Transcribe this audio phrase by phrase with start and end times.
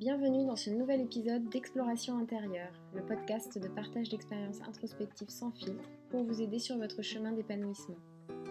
[0.00, 5.88] Bienvenue dans ce nouvel épisode d'Exploration intérieure, le podcast de partage d'expériences introspectives sans filtre
[6.10, 7.98] pour vous aider sur votre chemin d'épanouissement.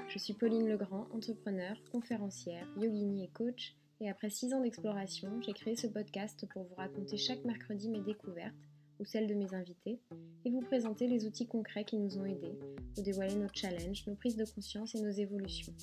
[0.07, 5.51] Je suis Pauline Legrand, entrepreneur, conférencière, yogini et coach, et après six ans d'exploration, j'ai
[5.51, 8.55] créé ce podcast pour vous raconter chaque mercredi mes découvertes
[8.99, 9.99] ou celles de mes invités
[10.45, 12.57] et vous présenter les outils concrets qui nous ont aidés,
[12.95, 15.73] vous dévoiler nos challenges, nos prises de conscience et nos évolutions.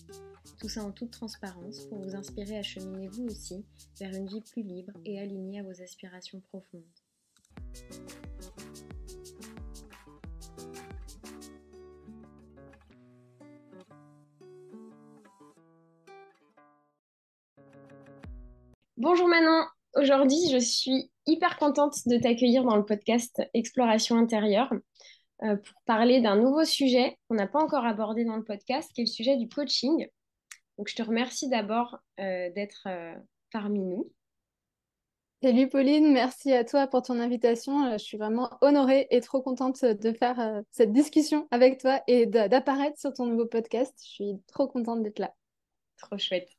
[0.60, 3.64] Tout ça en toute transparence pour vous inspirer à cheminer vous aussi
[3.98, 6.82] vers une vie plus libre et alignée à vos aspirations profondes.
[18.96, 24.72] Bonjour Manon, aujourd'hui je suis hyper contente de t'accueillir dans le podcast Exploration intérieure
[25.42, 29.00] euh, pour parler d'un nouveau sujet qu'on n'a pas encore abordé dans le podcast, qui
[29.00, 30.06] est le sujet du coaching.
[30.76, 33.14] Donc, je te remercie d'abord euh, d'être euh,
[33.50, 34.12] parmi nous.
[35.42, 37.92] Salut Pauline, merci à toi pour ton invitation.
[37.92, 42.98] Je suis vraiment honorée et trop contente de faire cette discussion avec toi et d'apparaître
[42.98, 43.98] sur ton nouveau podcast.
[44.04, 45.34] Je suis trop contente d'être là.
[45.96, 46.50] Trop chouette.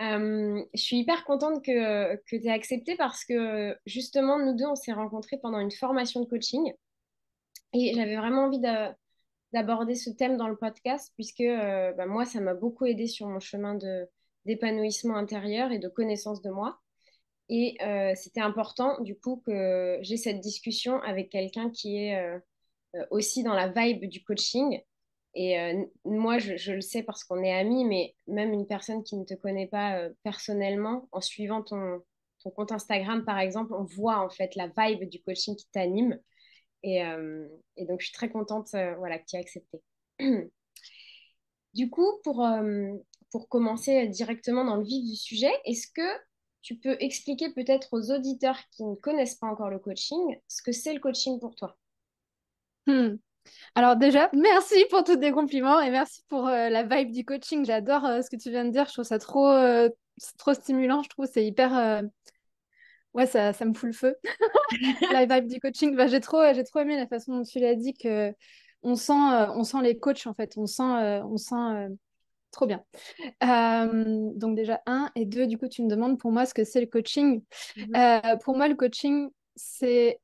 [0.00, 4.92] Je suis hyper contente que, tu aies accepté parce que justement, nous deux, on s'est
[4.92, 6.72] rencontrés pendant une formation de coaching.
[7.74, 8.60] Et j'avais vraiment envie
[9.52, 13.26] d'aborder ce thème dans le podcast, puisque euh, bah, moi, ça m'a beaucoup aidé sur
[13.26, 13.78] mon chemin
[14.44, 16.80] d'épanouissement intérieur et de connaissance de moi.
[17.50, 22.38] Et euh, c'était important, du coup, que j'ai cette discussion avec quelqu'un qui est euh,
[23.10, 24.80] aussi dans la vibe du coaching.
[25.40, 25.56] Et
[26.04, 29.34] moi, je, le sais parce qu'on est amis, mais même une personne qui ne te
[29.34, 32.02] connaît pas personnellement, en suivant ton,
[32.42, 36.18] ton compte Instagram, par exemple, on voit en fait la vibe du coaching qui t'anime.
[36.84, 39.80] Euh, et, donc, je suis très contente euh, voilà, que tu aies accepté.
[41.74, 42.92] du coup, pour, euh,
[43.30, 46.18] pour commencer directement dans le vif du sujet, est-ce que
[46.62, 50.72] tu peux expliquer peut-être aux auditeurs qui ne connaissent pas encore le coaching ce que
[50.72, 51.76] c'est le coaching pour toi?
[52.86, 53.16] Hmm.
[53.74, 57.64] Alors déjà, merci pour tous tes compliments et merci pour la vibe du coaching.
[57.64, 58.86] J'adore ce que tu viens de dire.
[58.86, 59.52] Je trouve ça trop,
[60.38, 61.02] trop stimulant.
[61.02, 62.02] Je trouve c'est hyper
[63.14, 64.16] ouais, ça, ça me fout le feu.
[65.12, 67.74] la vibe du coaching, bah, j'ai trop, j'ai trop aimé la façon dont tu l'as
[67.74, 68.32] dit que
[68.82, 71.88] on sent, euh, on sent les coachs en fait, on sent, euh, on sent euh,
[72.52, 72.82] trop bien.
[74.36, 76.80] donc déjà un et deux, du coup tu me demandes pour moi ce que c'est
[76.80, 77.42] le coaching.
[77.76, 78.38] Mhm.
[78.42, 80.20] pour moi le coaching c'est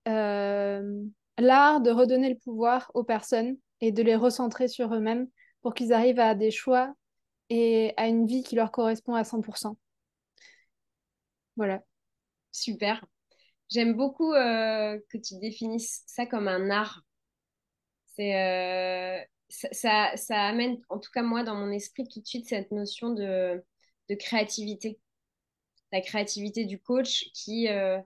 [1.39, 5.29] l'art de redonner le pouvoir aux personnes et de les recentrer sur eux-mêmes
[5.63, 6.95] pour qu'ils arrivent à des choix
[7.51, 9.77] et à une vie qui leur correspond à 100%.
[11.57, 11.83] Voilà.
[12.53, 13.05] Super.
[13.71, 17.03] J'aime beaucoup euh, que tu définisses ça comme un art.
[18.15, 22.49] C'est, euh, ça, ça, amène, en tout cas moi, dans mon esprit, tout de suite
[22.49, 23.63] cette notion de,
[24.09, 25.01] de créativité.
[25.93, 27.99] La créativité du coach qui, euh,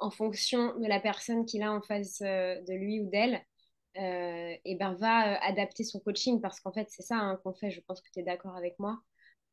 [0.00, 3.42] en fonction de la personne qu'il a en face de lui ou d'elle,
[3.94, 7.70] et ben, va adapter son coaching parce qu'en fait, c'est ça hein, qu'on fait.
[7.70, 9.00] Je pense que tu es d'accord avec moi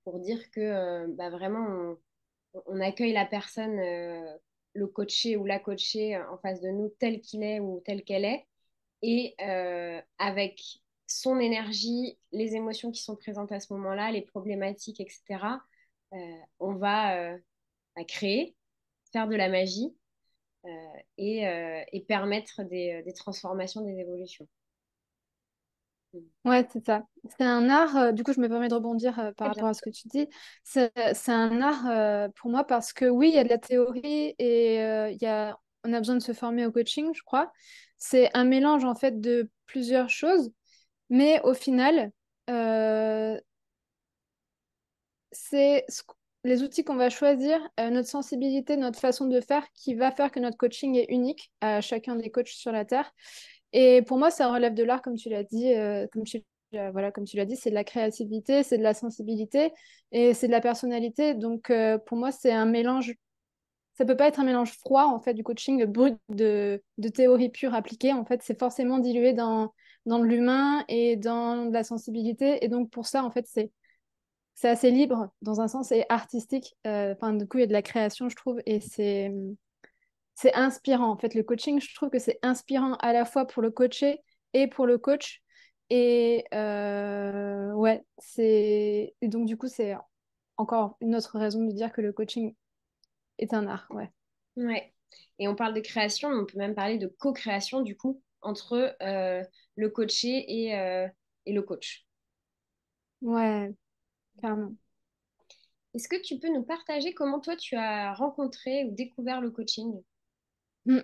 [0.04, 1.98] pour dire que bah, vraiment,
[2.66, 4.38] on, accueille la personne, euh,
[4.74, 8.04] le coaché ou la coachée euh, en face de nous tel qu'il est ou telle
[8.04, 8.46] qu'elle est,
[9.02, 10.62] et euh, avec
[11.08, 15.60] son énergie, les émotions qui sont présentes à ce moment-là, les problématiques, etc.,
[16.60, 17.38] on va
[17.96, 18.56] bah, créer,
[19.12, 19.96] faire de la magie
[21.18, 24.48] et, permettre des transformations, des évolutions.
[26.46, 27.04] Ouais, c'est ça.
[27.38, 29.74] C'est un art, euh, du coup, je me permets de rebondir euh, par rapport à
[29.74, 30.28] ce que tu dis.
[30.64, 30.92] C'est
[31.28, 34.76] un art euh, pour moi parce que oui, il y a de la théorie et
[35.12, 37.52] il y a, on a besoin de se former au coaching, je crois.
[37.98, 40.52] C'est un mélange en fait de plusieurs choses,
[41.10, 42.12] mais au final,
[45.32, 45.86] c'est
[46.44, 50.40] les outils qu'on va choisir, notre sensibilité, notre façon de faire qui va faire que
[50.40, 53.12] notre coaching est unique à chacun des coachs sur la Terre.
[53.74, 56.44] Et pour moi, ça relève de l'art, comme tu l'as dit, euh, comme tu
[56.74, 59.72] euh, voilà, comme tu l'as dit, c'est de la créativité, c'est de la sensibilité
[60.12, 61.34] et c'est de la personnalité.
[61.34, 63.14] Donc, euh, pour moi, c'est un mélange.
[63.94, 67.50] Ça peut pas être un mélange froid, en fait, du coaching brut de, de théorie
[67.50, 68.14] pure appliquée.
[68.14, 69.74] En fait, c'est forcément dilué dans,
[70.06, 72.64] dans l'humain et dans la sensibilité.
[72.64, 73.72] Et donc, pour ça, en fait, c'est
[74.58, 76.76] c'est assez libre dans un sens et artistique.
[76.84, 79.32] Enfin, du coup, il y a de la création, je trouve, et c'est
[80.36, 81.10] c'est inspirant.
[81.12, 84.20] En fait, le coaching, je trouve que c'est inspirant à la fois pour le coaché
[84.54, 85.42] et pour le coach.
[85.90, 89.16] Et euh, ouais, c'est.
[89.22, 89.96] donc, du coup, c'est
[90.58, 92.56] encore une autre raison de dire que le coaching
[93.38, 93.88] est un art.
[93.92, 94.12] Ouais.
[94.58, 94.94] Ouais.
[95.40, 99.44] Et on parle de création, on peut même parler de co-création, du coup, entre euh,
[99.76, 101.08] le coaché et, euh,
[101.46, 102.06] et le coach.
[103.22, 103.74] Ouais,
[105.94, 110.02] Est-ce que tu peux nous partager comment toi tu as rencontré ou découvert le coaching?
[110.86, 111.00] Hmm.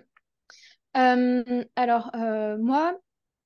[0.96, 2.98] euh, Alors, euh, moi,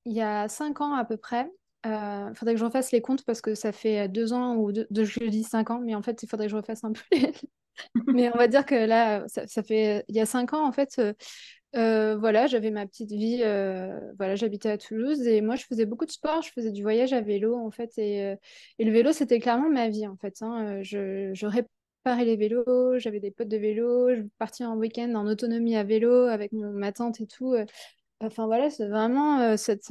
[0.05, 1.49] il y a cinq ans à peu près,
[1.85, 4.71] il euh, faudrait que je refasse les comptes parce que ça fait deux ans ou
[4.71, 7.01] deux, je dis cinq ans, mais en fait, il faudrait que je refasse un peu
[8.13, 10.71] Mais on va dire que là, ça, ça, fait il y a cinq ans, en
[10.73, 11.01] fait,
[11.75, 13.41] euh, voilà, j'avais ma petite vie.
[13.43, 16.41] Euh, voilà, j'habitais à Toulouse et moi, je faisais beaucoup de sport.
[16.41, 17.97] Je faisais du voyage à vélo, en fait.
[17.97, 18.35] Et, euh,
[18.79, 20.41] et le vélo, c'était clairement ma vie, en fait.
[20.41, 20.81] Hein.
[20.81, 25.27] Je, je, réparais les vélos, j'avais des potes de vélo, je partais en week-end en
[25.27, 27.55] autonomie à vélo avec mon, ma tante et tout.
[28.21, 29.89] Enfin, voilà, c'est vraiment cette.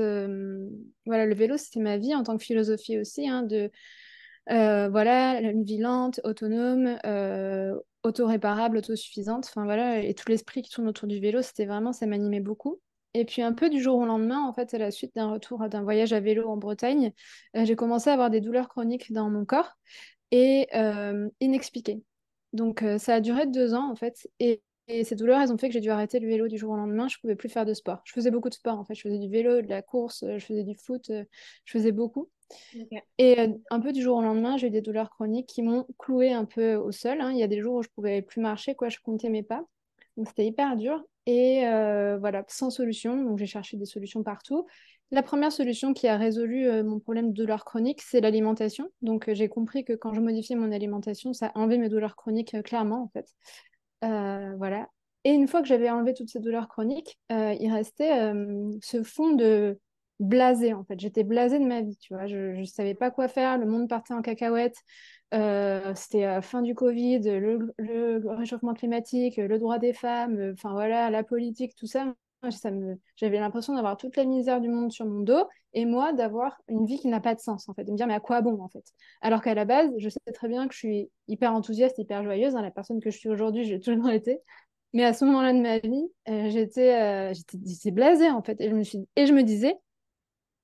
[1.07, 3.71] voilà, le vélo, c'était ma vie en tant que philosophie aussi, hein, de.
[4.49, 6.99] Voilà, une lente, autonome,
[8.03, 9.47] auto-réparable, autosuffisante.
[9.49, 12.81] Enfin voilà, et tout l'esprit qui tourne autour du vélo, c'était vraiment, ça m'animait beaucoup.
[13.15, 15.69] Et puis un peu du jour au lendemain, en fait, à la suite d'un retour
[15.69, 17.13] d'un voyage à vélo en Bretagne,
[17.57, 19.73] euh, j'ai commencé à avoir des douleurs chroniques dans mon corps
[20.31, 22.03] et euh, inexpliquées.
[22.53, 24.29] Donc euh, ça a duré deux ans en fait.
[24.41, 24.63] Et,
[25.05, 27.09] ces douleurs, elles ont fait que j'ai dû arrêter le vélo du jour au lendemain.
[27.09, 28.01] Je pouvais plus faire de sport.
[28.05, 28.95] Je faisais beaucoup de sport en fait.
[28.95, 32.31] Je faisais du vélo, de la course, je faisais du foot, je faisais beaucoup.
[33.19, 35.87] Et euh, un peu du jour au lendemain, j'ai eu des douleurs chroniques qui m'ont
[35.99, 37.21] cloué un peu au sol.
[37.21, 37.33] Hein.
[37.33, 39.65] Il y a des jours où je pouvais plus marcher, quoi, je comptais mes pas.
[40.17, 41.03] Donc c'était hyper dur.
[41.27, 43.23] Et euh, voilà, sans solution.
[43.23, 44.67] Donc j'ai cherché des solutions partout.
[45.11, 48.89] La première solution qui a résolu euh, mon problème de douleurs chroniques, c'est l'alimentation.
[49.03, 53.03] Donc j'ai compris que quand je modifiais mon alimentation, ça enlevait mes douleurs chroniques clairement,
[53.03, 53.27] en fait.
[54.57, 54.89] voilà.
[55.25, 58.33] Et une fois que j'avais enlevé toutes ces douleurs chroniques, il restait
[58.81, 59.79] ce fond de
[60.21, 60.99] blasée en fait.
[60.99, 62.27] J'étais blasée de ma vie, tu vois.
[62.27, 63.59] Je ne savais pas quoi faire.
[63.59, 64.77] Le monde partait en cacahuète.
[65.35, 70.73] Euh, c'était la fin du Covid, le, réchauffement climatique, le droit des femmes, euh, enfin
[70.73, 72.15] voilà, la politique, tout ça.
[72.51, 72.99] ça me...
[73.17, 75.45] J'avais l'impression d'avoir toute la misère du monde sur mon dos
[75.75, 78.07] et moi d'avoir une vie qui n'a pas de sens en fait, de me dire
[78.07, 78.85] mais à quoi bon en fait?
[79.21, 82.57] Alors qu'à la base, je sais très bien que je suis hyper enthousiaste, hyper joyeuse.
[82.57, 84.41] Hein, la personne que je suis aujourd'hui, j'ai toujours été.
[84.95, 87.35] Mais à ce moment-là de ma vie, euh, j'étais,
[87.67, 88.59] j'étais blasée en fait.
[88.63, 89.07] Et je me, suis...
[89.17, 89.77] et je me disais,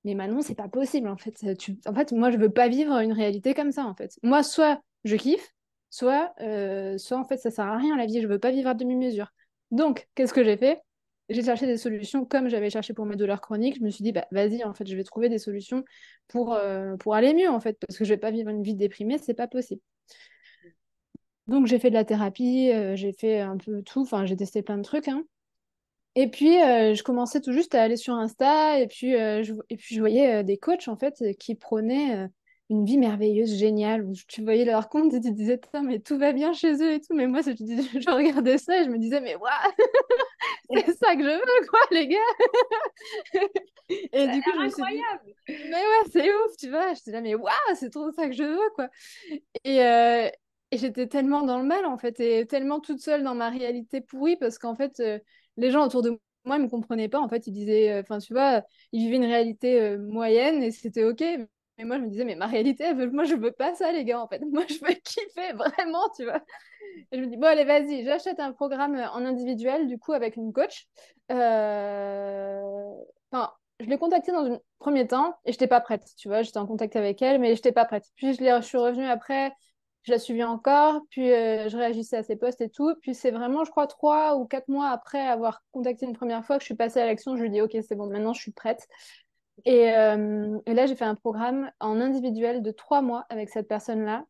[0.05, 1.45] mais Manon, c'est pas possible en fait.
[1.87, 4.19] En fait, moi, je veux pas vivre une réalité comme ça en fait.
[4.23, 5.55] Moi, soit je kiffe,
[5.91, 8.21] soit, euh, soit en fait, ça sert à rien la vie.
[8.21, 9.29] Je veux pas vivre à demi-mesure.
[9.71, 10.81] Donc, qu'est-ce que j'ai fait?
[11.31, 13.77] J'ai cherché des solutions comme j'avais cherché pour mes douleurs chroniques.
[13.79, 15.85] Je me suis dit, bah vas-y, en fait, je vais trouver des solutions
[16.29, 19.19] pour, euh, aller mieux en fait, parce que je vais pas vivre une vie déprimée,
[19.19, 19.81] c'est pas possible.
[21.47, 24.01] Donc, j'ai fait de la thérapie, euh, j'ai fait un peu tout.
[24.03, 25.09] Enfin, j'ai testé plein de trucs.
[25.09, 25.25] Hein.
[26.16, 29.52] Et puis, euh, je commençais tout juste à aller sur Insta et puis, euh, je,
[29.69, 32.28] et puis je voyais euh, des coachs en fait qui prônaient
[32.70, 36.32] une vie merveilleuse, géniale, où tu voyais leur compte et tu disais, mais tout va
[36.32, 37.14] bien chez eux et tout.
[37.14, 37.50] Mais moi, je,
[38.00, 39.50] je regardais ça et je me disais, mais waouh,
[40.87, 42.19] c'est ça que je veux, quoi, les gars.
[43.88, 45.02] et du coup, je me suis dit,
[45.49, 46.94] mais ouais, c'est ouf, tu vois.
[46.94, 48.88] Je disais, mais waouh, c'est trop ça que je veux, quoi.
[49.64, 53.50] Et, et j'étais tellement dans le mal, en fait, et tellement toute seule dans ma
[53.50, 55.02] réalité pourrie parce qu'en fait,
[55.56, 57.21] les gens autour de moi ne me comprenaient pas.
[57.21, 58.62] En fait, ils disaient, euh, enfin, tu vois,
[58.93, 61.23] ils vivaient une réalité euh, moyenne et c'était OK.
[61.79, 64.21] Mais moi, je me disais, mais ma réalité, moi, je veux pas ça, les gars,
[64.21, 64.41] en fait.
[64.53, 66.41] Moi, je veux kiffer vraiment, tu vois.
[67.11, 70.53] Je me dis, bon, allez, vas-y, j'achète un programme en individuel, du coup, avec une
[70.53, 70.87] coach.
[71.33, 72.61] Euh,
[73.81, 76.43] je l'ai contactée dans un premier temps et je n'étais pas prête, tu vois.
[76.43, 78.05] J'étais en contact avec elle, mais je n'étais pas prête.
[78.17, 79.53] Puis, je suis revenue après
[80.05, 82.95] je la suivais encore, puis euh, je réagissais à ses posts et tout.
[83.01, 86.56] Puis c'est vraiment, je crois, trois ou quatre mois après avoir contacté une première fois
[86.56, 87.37] que je suis passée à l'action.
[87.37, 88.87] Je lui dis, OK, c'est bon, maintenant je suis prête.
[89.65, 94.27] Et, euh, là, j'ai fait un programme en individuel de trois mois avec cette personne-là,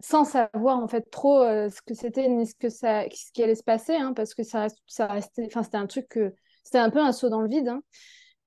[0.00, 3.64] sans savoir en fait trop euh, ce que c'était ni ce, que qui allait se
[3.64, 4.68] passer, hein, parce que ça
[5.06, 7.68] restait, enfin, c'était un truc que c'était un peu un saut dans le vide.
[7.68, 7.82] Hein.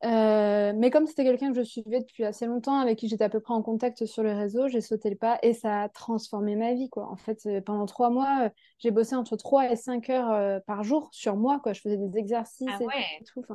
[0.04, 3.30] Euh, mais comme c'était quelqu'un que je suivais depuis assez longtemps, avec qui j'étais à
[3.30, 6.56] peu près en contact sur les réseaux, j'ai sauté le pas et ça a transformé
[6.56, 6.90] ma vie.
[6.90, 7.08] Quoi.
[7.08, 10.84] En fait, euh, pendant trois mois, euh, j'ai bossé entre trois et cinq heures par
[10.84, 11.60] jour sur moi.
[11.60, 11.74] Quoi.
[11.74, 13.46] Je faisais des exercices ah et tout.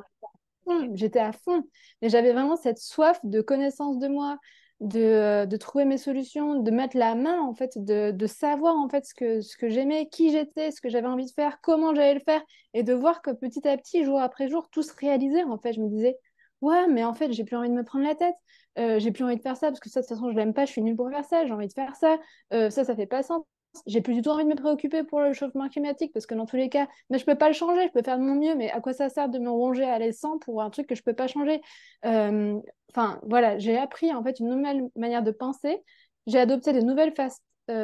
[0.94, 1.64] j'étais à fond.
[2.00, 4.38] Mais j'avais vraiment cette soif de connaissance de moi,
[4.80, 8.88] de, de, trouver mes solutions, de mettre la main, en fait, de, de savoir en
[8.88, 11.94] fait ce que, ce que j'aimais, qui j'étais, ce que j'avais envie de faire, comment
[11.94, 12.42] j'allais le faire,
[12.74, 15.44] et de voir que petit à petit, jour après jour, tout se réalisait.
[15.44, 16.18] En fait, je me disais,
[16.60, 18.34] ouais, mais en fait, j'ai plus envie de me prendre la tête.
[18.78, 20.52] Euh, j'ai plus envie de faire ça parce que ça, de toute façon, je l'aime
[20.54, 21.46] pas, je suis nulle pour faire ça.
[21.46, 22.18] J'ai envie de faire ça.
[22.52, 23.42] Euh, ça, ça fait pas sens.
[23.86, 26.46] J'ai plus du tout envie de me préoccuper pour le chauffement climatique parce que dans
[26.46, 27.86] tous les cas, mais je peux pas le changer.
[27.88, 29.98] Je peux faire de mon mieux, mais à quoi ça sert de me ronger à
[29.98, 31.60] l'essence pour un truc que je peux pas changer?
[32.04, 32.58] Euh,
[32.94, 35.82] Enfin, voilà, j'ai appris en fait une nouvelle manière de penser.
[36.26, 37.12] J'ai adopté de nouvelles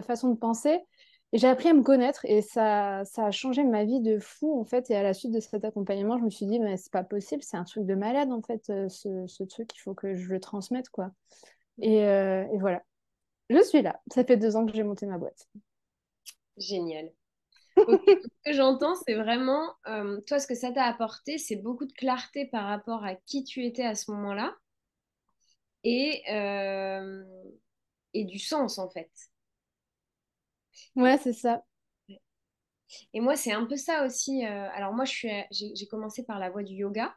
[0.07, 0.81] façons de penser
[1.33, 4.61] et j'ai appris à me connaître et ça, ça a changé ma vie de fou
[4.61, 4.91] en fait.
[4.91, 7.43] Et à la suite de cet accompagnement, je me suis dit, mais c'est pas possible,
[7.43, 10.29] c'est un truc de malade en fait, euh, ce, ce, truc, il faut que je
[10.29, 11.11] le transmette quoi.
[11.81, 12.83] Et, euh, et voilà.
[13.49, 14.01] je suis là.
[14.13, 15.49] Ça fait deux ans que j'ai monté ma boîte.
[16.59, 17.11] Génial.
[17.77, 21.93] ce que j'entends, c'est vraiment, euh, toi, ce que ça t'a apporté, c'est beaucoup de
[21.93, 24.55] clarté par rapport à qui tu étais à ce moment-là
[25.85, 27.25] et, euh,
[28.13, 29.11] et du sens, en fait.
[30.97, 31.63] Ouais, c'est ça.
[33.15, 34.45] Et moi, c'est un peu ça aussi.
[34.47, 37.15] euh, alors moi, j'ai commencé par la voie du yoga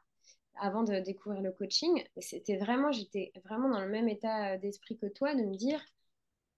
[0.62, 2.04] avant de découvrir le coaching.
[2.20, 5.82] C'était vraiment, j'étais vraiment dans le même état euh, d'esprit que toi, de me dire,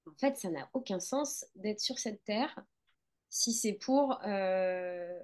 [0.07, 2.59] en fait, ça n'a aucun sens d'être sur cette terre
[3.29, 5.19] si c'est pour euh,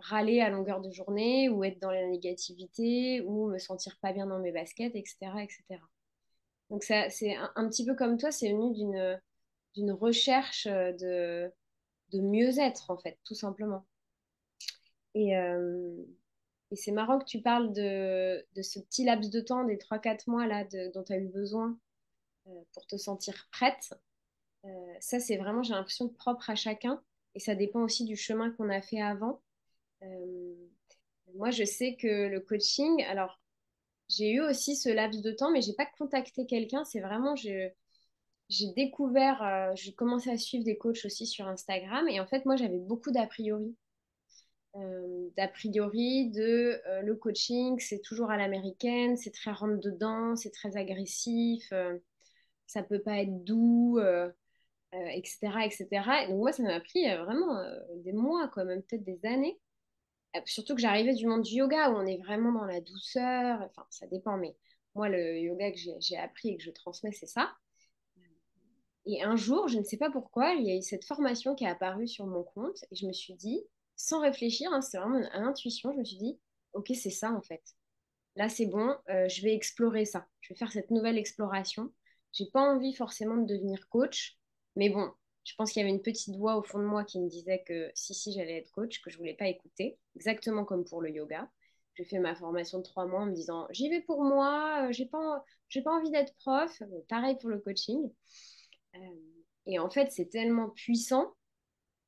[0.00, 4.26] râler à longueur de journée ou être dans la négativité ou me sentir pas bien
[4.26, 5.42] dans mes baskets, etc.
[5.44, 5.82] etc.
[6.70, 9.20] Donc ça, c'est un petit peu comme toi, c'est venu d'une
[9.74, 11.52] d'une recherche euh, de,
[12.12, 13.86] de mieux-être, en fait, tout simplement.
[15.14, 15.94] Et, euh,
[16.70, 19.98] et c'est marrant que tu parles de, de ce petit laps de temps, des trois
[19.98, 21.78] quatre mois là, de- dont tu as eu besoin
[22.48, 23.94] euh, pour te sentir prête.
[25.00, 27.02] Ça, c'est vraiment, j'ai l'impression, propre à chacun.
[27.34, 29.42] Et ça dépend aussi du chemin qu'on a fait avant.
[31.34, 33.40] Moi, je sais que le coaching, alors,
[34.10, 36.84] j'ai eu aussi ce laps de temps, mais j'ai pas contacté quelqu'un.
[36.84, 37.70] C'est vraiment, je,
[38.52, 42.06] j'ai découvert, euh, j'ai commencé à suivre des coachs aussi sur Instagram.
[42.08, 43.74] Et en fait, moi, j'avais beaucoup d'a priori.
[44.76, 50.50] Euh, d'a priori de euh, le coaching, c'est toujours à l'américaine, c'est très rentre-dedans, c'est
[50.50, 51.72] très agressif,
[52.66, 53.98] ça peut pas être doux,
[54.92, 55.88] etc., etc.
[56.24, 57.62] Et donc moi, ça m'a pris vraiment
[57.96, 59.58] des mois, quoi, même peut-être des années.
[60.46, 63.60] Surtout que j'arrivais du monde du yoga où on est vraiment dans la douceur.
[63.62, 64.56] Enfin, ça dépend, mais
[64.94, 67.52] moi, le yoga que j'ai appris et que je transmets, c'est ça.
[69.06, 71.64] Et un jour, je ne sais pas pourquoi, il y a eu cette formation qui
[71.64, 73.60] est apparue sur mon compte et je me suis dit,
[73.96, 76.38] sans réfléchir, hein, c'est vraiment une, une intuition, je me suis dit,
[76.72, 77.62] ok, c'est ça en fait.
[78.36, 80.26] Là, c'est bon, euh, je vais explorer ça.
[80.40, 81.92] Je vais faire cette nouvelle exploration.
[82.32, 84.38] J'ai pas envie forcément de devenir coach,
[84.76, 85.10] mais bon,
[85.44, 87.62] je pense qu'il y avait une petite voix au fond de moi qui me disait
[87.66, 91.10] que si, si, j'allais être coach, que je voulais pas écouter, exactement comme pour le
[91.10, 91.50] yoga.
[91.94, 94.92] J'ai fait ma formation de trois mois en me disant, j'y vais pour moi, euh,
[94.92, 96.82] j'ai pas, j'ai pas envie d'être prof.
[97.08, 98.10] Pareil pour le coaching.
[98.96, 98.98] Euh,
[99.66, 101.34] et en fait, c'est tellement puissant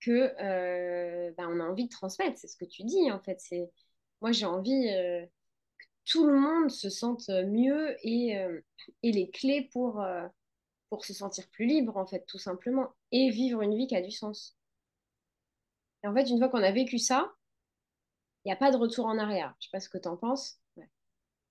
[0.00, 2.38] que euh, bah, on a envie de transmettre.
[2.38, 3.40] C'est ce que tu dis, en fait.
[3.40, 3.70] C'est
[4.20, 5.24] moi, j'ai envie euh,
[5.78, 8.36] que tout le monde se sente mieux et,
[9.02, 10.04] et les clés pour,
[10.90, 14.02] pour se sentir plus libre, en fait, tout simplement, et vivre une vie qui a
[14.02, 14.56] du sens.
[16.02, 17.32] Et en fait, une fois qu'on a vécu ça,
[18.44, 19.54] il n'y a pas de retour en arrière.
[19.58, 20.60] Je sais pas ce que tu en penses.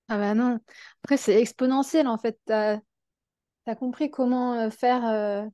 [0.09, 0.59] Ah bah non.
[1.03, 2.39] Après, c'est exponentiel en fait.
[3.65, 5.05] T'as compris comment euh, faire.
[5.07, 5.45] euh,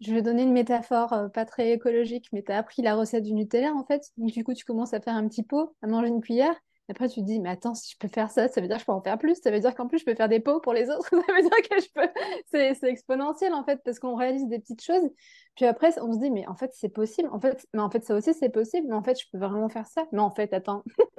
[0.00, 3.32] Je vais donner une métaphore euh, pas très écologique, mais t'as appris la recette du
[3.32, 4.02] Nutella en fait.
[4.16, 6.54] Donc du coup, tu commences à faire un petit pot, à manger une cuillère.
[6.90, 8.82] Après, tu te dis, mais attends, si je peux faire ça, ça veut dire que
[8.82, 9.36] je peux en faire plus.
[9.42, 11.08] Ça veut dire qu'en plus, je peux faire des pots pour les autres.
[11.10, 12.08] Ça veut dire que je peux.
[12.52, 15.08] C'est, c'est exponentiel en fait, parce qu'on réalise des petites choses.
[15.56, 17.30] Puis après, on se dit, mais en fait, c'est possible.
[17.32, 18.86] En fait, mais en fait, ça aussi, c'est possible.
[18.88, 20.04] Mais en fait, je peux vraiment faire ça.
[20.12, 20.82] Mais en fait, attends.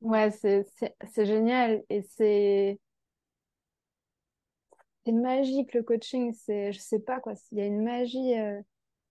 [0.00, 2.80] Ouais, c'est c'est- c'est génial et c'est
[5.04, 6.32] c'est magique le coaching.
[6.34, 8.60] C'est, je sais pas quoi, il y a une magie euh,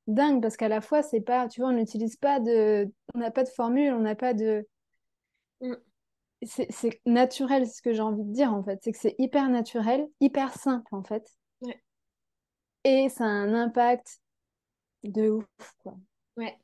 [0.08, 3.32] dingue parce qu'à la fois, c'est pas, tu vois, on n'utilise pas de, on n'a
[3.32, 4.68] pas de formule, on n'a pas de,
[5.62, 5.76] Mm.
[6.44, 8.80] c'est c'est naturel, c'est ce que j'ai envie de dire en fait.
[8.84, 11.26] C'est que c'est hyper naturel, hyper simple en fait
[11.62, 11.82] Ouais.
[12.84, 14.20] et ça a un impact
[15.04, 15.46] de ouf
[15.80, 15.98] quoi.
[16.38, 16.58] Ouais.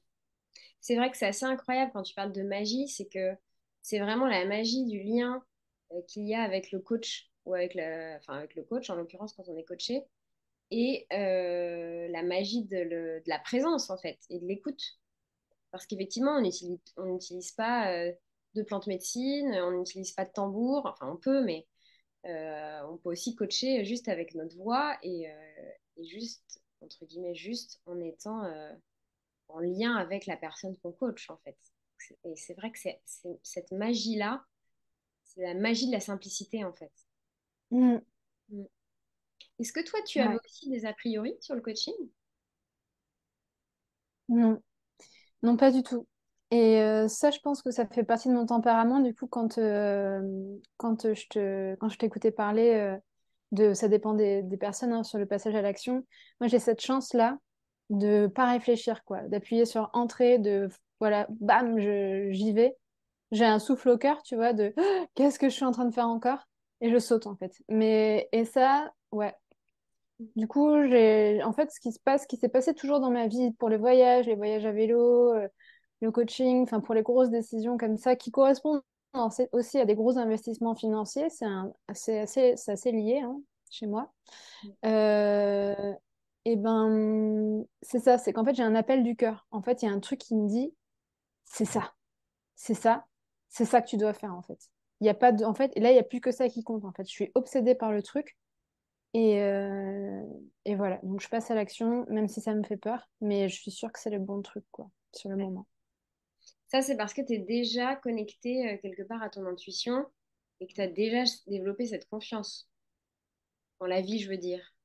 [0.82, 3.36] C'est vrai que c'est assez incroyable quand tu parles de magie, c'est que
[3.82, 5.44] c'est vraiment la magie du lien
[5.94, 7.76] euh, qu'il y a avec le coach ou avec
[8.18, 10.04] enfin avec le coach en l'occurrence quand on est coaché
[10.72, 14.82] et euh, la magie de, le- de la présence en fait et de l'écoute.
[15.72, 17.20] Parce qu'effectivement, on n'utilise on
[17.58, 18.14] pas euh,
[18.56, 21.68] de plantes médecine, on n'utilise pas de tambour, enfin on peut, mais
[22.28, 25.28] euh, on peut aussi coacher juste avec notre voix et,
[25.98, 28.44] et juste, entre guillemets, juste en étant
[29.48, 31.58] en lien avec la personne qu'on coach, en fait.
[32.26, 33.02] Et c'est vrai que c'est-
[33.44, 34.46] cette magie-là,
[35.26, 36.94] c'est la magie de la simplicité, en fait.
[37.72, 38.00] Mm.
[38.52, 38.66] Mm.
[39.60, 40.40] Est-ce que toi, tu avais Ouais.
[40.46, 41.94] aussi des a priori sur le coaching?
[44.30, 44.62] Non.
[45.44, 46.08] Non, pas du tout.
[46.52, 49.00] Et euh, ça, je pense que ça fait partie de mon tempérament.
[49.02, 50.22] Du coup, quand, euh,
[50.78, 52.98] quand je te, quand je t'écoutais parler euh,
[53.54, 56.06] de, ça dépend des, des personnes hein, sur le passage à l'action.
[56.42, 57.40] Moi, j'ai cette chance-là
[57.92, 60.70] de pas réfléchir, quoi, d'appuyer sur entrée, de
[61.00, 62.76] voilà, bam, je, j'y vais.
[63.32, 64.74] J'ai un souffle au cœur, tu vois, de
[65.16, 66.48] qu'est-ce que je suis en train de faire encore?
[66.82, 67.54] Et je saute en fait.
[67.70, 69.36] Mais et ça, ouais,
[70.36, 73.12] du coup, j'ai, en fait, ce qui se passe, ce qui s'est passé toujours dans
[73.12, 75.48] ma vie pour les voyages, les voyages à vélo, euh,
[76.02, 78.82] le coaching, enfin, pour les grosses décisions comme ça, qui correspondent
[79.54, 83.42] aussi à des gros investissements financiers, c'est un- c'est assez, c'est assez lié, hein.
[83.72, 84.12] chez moi.
[84.86, 85.94] Euh,
[86.46, 89.48] et ben, c'est ça, c'est qu'en fait, j'ai un appel du cœur.
[89.52, 90.74] En fait, il y a un truc qui me dit,
[91.46, 91.94] c'est ça,
[92.56, 93.06] c'est ça,
[93.50, 94.60] c'est ça que tu dois faire, en fait.
[95.02, 95.44] Il y a pas de...
[95.44, 97.04] En fait, là, il n'y a plus que ça qui compte, en fait.
[97.04, 98.38] Je suis obsédée par le truc.
[99.14, 100.24] Et, euh,
[100.66, 103.56] et voilà, donc je passe à l'action, même si ça me fait peur, mais je
[103.56, 105.66] suis sûre que c'est le bon truc, quoi, sur le moment.
[106.68, 110.06] Ça, c'est parce que tu es déjà connecté euh, quelque part à ton intuition
[110.60, 112.70] et que tu as déjà développé cette confiance
[113.80, 114.76] dans la vie, je veux dire.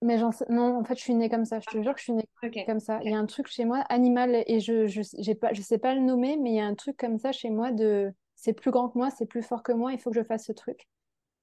[0.00, 0.46] Mais sais...
[0.48, 1.60] non, en fait, je suis née comme ça.
[1.60, 3.00] Je te jure que je suis née comme ça.
[3.04, 5.94] Il y a un truc chez moi, animal, et je je, pas, je sais pas
[5.94, 8.72] le nommer, mais il y a un truc comme ça chez moi de c'est plus
[8.72, 10.88] grand que moi, c'est plus fort que moi, il faut que je fasse ce truc.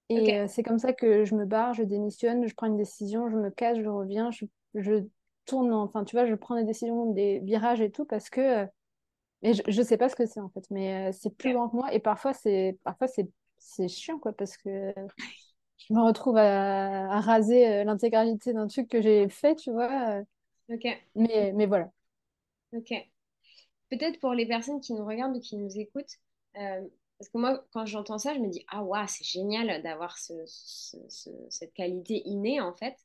[0.09, 3.29] Et euh, c'est comme ça que je me barre, je démissionne, je prends une décision,
[3.29, 5.05] je me casse, je reviens, je, je
[5.45, 8.41] tourne, enfin, tu vois, je prends des décisions, des virages et tout, parce que.
[8.41, 8.65] Euh,
[9.41, 11.69] et je, je sais pas ce que c'est en fait, mais euh, c'est plus grand
[11.69, 11.93] que moi.
[11.93, 14.93] Et parfois, c'est parfois c'est chiant, quoi, parce que
[15.77, 20.21] je me retrouve à, raser euh, l'intégralité d'un truc que j'ai fait, tu vois.
[20.67, 20.85] Ok.
[21.15, 21.89] Mais, mais voilà.
[22.73, 22.91] Ok.
[23.89, 26.28] Peut-être pour les personnes qui nous regardent ou qui nous écoutent, euh,
[27.17, 30.33] parce que moi, quand j'entends ça, je me dis, ah ouais, c'est génial d'avoir ce,
[31.49, 32.95] cette qualité innée, en fait.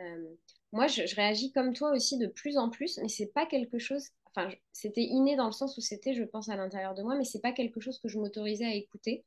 [0.00, 0.34] Euh,
[0.72, 4.08] moi, je, réagis comme toi aussi de plus en plus, mais c'est pas quelque chose.
[4.26, 7.24] Enfin, c'était inné dans le sens où c'était, je pense, à l'intérieur de moi, mais
[7.24, 9.24] c'est pas quelque chose que je m'autorisais à écouter.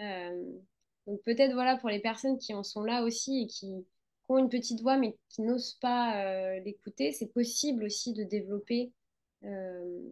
[0.00, 0.58] Euh,
[1.06, 3.86] donc peut-être voilà pour les personnes qui en sont là aussi et qui,
[4.28, 8.92] ont une petite voix mais qui n'osent pas euh, l'écouter, c'est possible aussi de développer,
[9.44, 10.02] euh,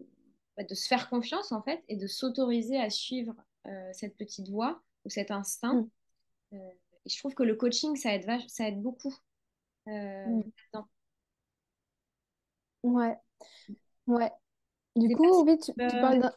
[0.64, 3.34] de se faire confiance en fait et de s'autoriser à suivre
[3.66, 5.86] euh, cette petite voix ou cet instinct.
[6.52, 6.56] Mm.
[6.56, 9.14] et je trouve que le coaching, ça aide, ça aide beaucoup.
[9.86, 10.42] Mm.
[12.82, 13.16] Ouais,
[14.06, 14.30] ouais.
[14.94, 16.30] Du coup, oui, tu, tu parles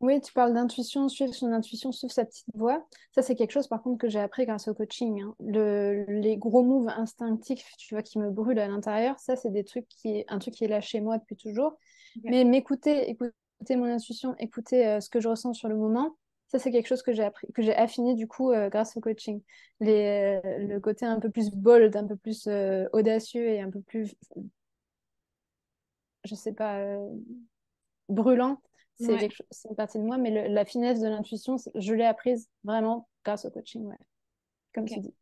[0.00, 2.86] oui, tu parles d'intuition, suivre son intuition, suivre sa petite voix.
[3.12, 5.22] Ça, c'est quelque chose, par contre, que j'ai appris grâce au coaching.
[5.22, 5.34] Hein.
[5.40, 9.64] Le, les gros moves instinctifs, tu vois, qui me brûlent à l'intérieur, ça, c'est des
[9.64, 11.78] trucs qui, un truc qui est là chez moi depuis toujours.
[12.24, 16.16] Mais m'écouter, écouter mon intuition, écouter euh, ce que je ressens sur le moment,
[16.48, 19.00] ça, c'est quelque chose que j'ai appris, que j'ai affiné du coup euh, grâce au
[19.00, 19.42] coaching.
[19.80, 22.48] Les, euh, le côté un peu plus bold, un peu plus
[22.92, 24.14] audacieux et un peu plus,
[26.24, 26.84] je sais pas,
[28.08, 28.60] brûlant
[28.98, 33.44] c'est une partie de moi, mais la finesse de l'intuition, je l'ai apprise vraiment grâce
[33.44, 33.96] au coaching, ouais.
[34.74, 35.14] comme tu dis.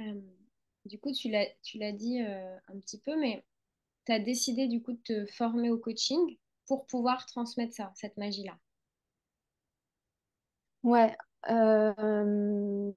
[0.00, 0.20] Euh,
[0.84, 3.44] du coup, tu l'as dit euh, un petit peu, mais
[4.06, 8.16] tu as décidé du coup de te former au coaching pour pouvoir transmettre ça, cette
[8.16, 8.58] magie-là?
[10.82, 11.16] Ouais.
[11.50, 12.92] Euh,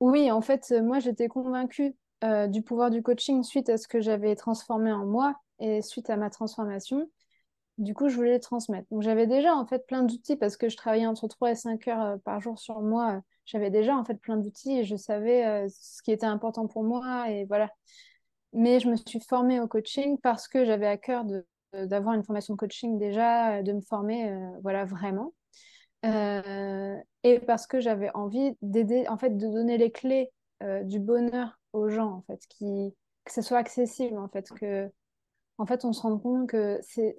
[0.00, 1.94] oui, en fait, moi, j'étais convaincue
[2.48, 6.16] du pouvoir du coaching suite à ce que j'avais transformé en moi et suite à
[6.16, 7.10] ma transformation,
[7.82, 8.86] du coup, je voulais les transmettre.
[8.90, 11.88] Donc, j'avais déjà en fait plein d'outils parce que je travaillais entre 3 et 5
[11.88, 13.20] heures euh, par jour sur moi.
[13.44, 16.84] J'avais déjà en fait plein d'outils et je savais euh, ce qui était important pour
[16.84, 17.70] moi et voilà.
[18.52, 21.24] Mais je me suis formée au coaching parce que j'avais à cœur
[21.72, 25.32] d'avoir une formation coaching déjà, euh, de me former voilà vraiment.
[26.04, 30.30] et parce que j'avais envie d'aider, en fait, de donner les clés
[30.84, 34.90] du bonheur aux gens, en fait, que ce soit accessible, en fait, que
[35.58, 37.14] en fait, on se rend compte que c'est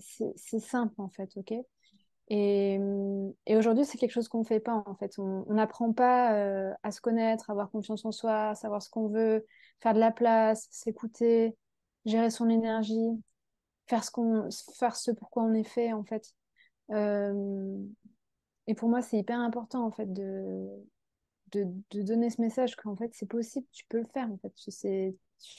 [0.59, 1.53] simple, en fait, ok?
[2.29, 2.79] Et,
[3.45, 5.19] et aujourd'hui, c'est quelque chose qu'on ne fait pas, en fait.
[5.19, 9.45] On n'apprend pas euh, à se connaître, avoir confiance en soi, savoir ce qu'on veut,
[9.81, 11.55] faire de la place, s'écouter,
[12.05, 13.21] gérer son énergie,
[13.87, 16.33] faire ce, qu'on, faire pourquoi on est fait, en fait.
[16.91, 17.77] Euh,
[18.67, 20.67] et pour moi, c'est hyper important, en fait, de,
[21.51, 24.53] de, donner ce message qu'en fait, c'est possible, tu peux le faire, en fait.
[24.55, 25.15] C'est,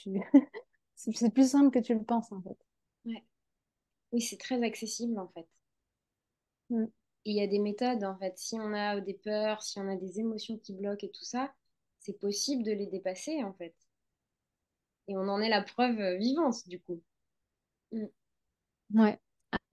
[1.13, 2.57] c'est plus simple que tu le penses, en fait.
[4.15, 5.47] Oui, c'est très accessible en fait.
[6.71, 6.85] Mm.
[7.25, 8.39] Il y a des méthodes en fait.
[8.39, 11.53] Si on a des peurs, si on a des émotions qui bloquent et tout ça,
[11.99, 13.75] c'est possible de les dépasser en fait.
[15.09, 17.03] Et on en est la preuve euh, vivante du coup.
[17.91, 18.05] Mm.
[18.95, 19.19] Ouais.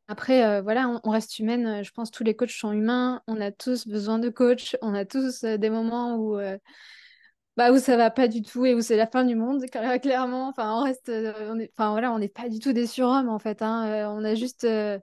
[0.07, 1.83] Après, euh, voilà, on, reste humaine.
[1.83, 3.21] Je pense que tous les coachs sont humains.
[3.27, 4.75] On a tous besoin de coach.
[4.81, 6.39] On a tous euh, des moments où
[7.57, 9.65] bah, où ça va pas du tout et où c'est la fin du monde,
[10.01, 10.47] clairement.
[10.49, 13.29] Enfin, on reste, euh, on est, enfin voilà, on n'est pas du tout des surhommes
[13.29, 13.61] en fait.
[13.61, 13.87] Hein.
[13.87, 14.99] Euh, on a juste euh,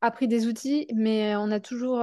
[0.00, 1.98] appris des outils, mais on a toujours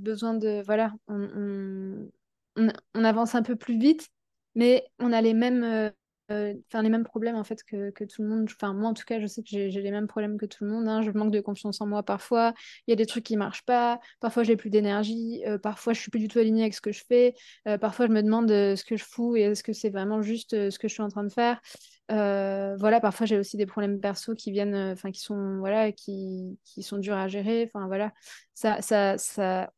[0.00, 2.08] besoin de, voilà, on,
[2.56, 4.08] on, avance un peu plus vite,
[4.54, 5.92] mais on a les mêmes
[6.28, 8.48] enfin les mêmes problèmes en fait que, que, tout le monde.
[8.50, 10.70] Enfin moi en tout cas je sais que j'ai les mêmes problèmes que tout le
[10.70, 10.88] monde.
[10.88, 11.02] Hein.
[11.02, 12.54] Je manque de confiance en moi parfois.
[12.86, 14.00] Il y a des trucs qui marchent pas.
[14.20, 15.42] Parfois j'ai plus d'énergie.
[15.46, 17.34] Euh, parfois je suis plus du tout alignée avec ce que je fais.
[17.68, 20.70] Euh, parfois je me demande ce que je fous et est-ce que c'est vraiment juste
[20.70, 21.60] ce que je suis en train de faire?
[22.08, 26.82] voilà parfois j'ai aussi des problèmes perso qui viennent, enfin qui sont voilà qui, qui
[26.82, 27.70] sont durs à gérer.
[27.72, 28.12] Enfin voilà
[28.54, 29.70] ça ça ça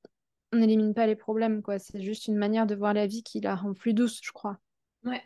[0.52, 1.78] on n'élimine pas les problèmes, quoi.
[1.78, 4.58] C'est juste une manière de voir la vie qui la rend plus douce, je crois.
[5.04, 5.22] Ouais,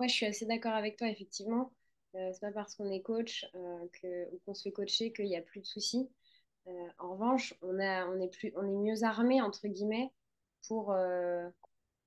[0.00, 1.72] ouais, je suis assez d'accord avec toi, effectivement.
[2.16, 5.26] Euh, c'est pas parce qu'on est coach euh, que, ou qu'on se fait coacher qu'il
[5.26, 6.10] n'y a plus de soucis.
[6.66, 10.10] Euh, en revanche, on, a, on, est plus, on est mieux armé, entre guillemets,
[10.66, 11.48] pour, euh,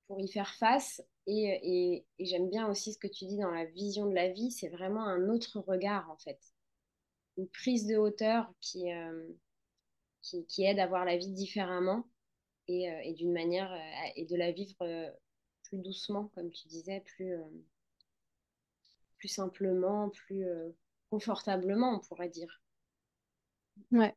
[0.08, 1.01] pour y faire face.
[1.27, 4.51] Et, et, j'aime bien aussi ce que tu dis dans la vision de la vie,
[4.51, 6.39] c'est vraiment un autre regard, en fait.
[7.38, 8.86] Une prise de hauteur qui,
[10.21, 12.06] qui, qui aide à voir la vie différemment
[12.67, 13.73] et, et d'une manière,
[14.15, 15.13] et de la vivre
[15.63, 17.38] plus doucement, comme tu disais, plus,
[19.23, 20.69] plus simplement, plus euh,
[21.09, 22.62] confortablement, on pourrait dire.
[23.91, 24.15] Ouais.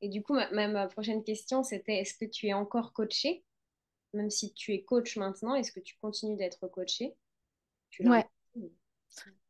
[0.00, 3.44] Et du coup, ma, ma- ma prochaine question, c'était est-ce que tu es encore coaché?
[4.14, 7.16] Même si tu es coach maintenant, est-ce que tu continues d'être coaché?
[8.04, 8.28] Ouais.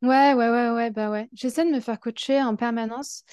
[0.01, 1.29] Ouais, ouais, ouais, ouais, bah ouais.
[1.33, 3.23] J'essaie de me faire coacher en permanence.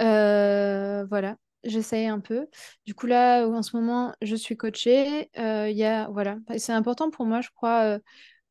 [0.00, 2.48] Euh, voilà, j'essaye un peu.
[2.84, 5.30] Du coup, là, en ce moment, je suis coachée.
[5.38, 7.98] Euh, Il y a, voilà, c'est important pour moi, je crois, euh,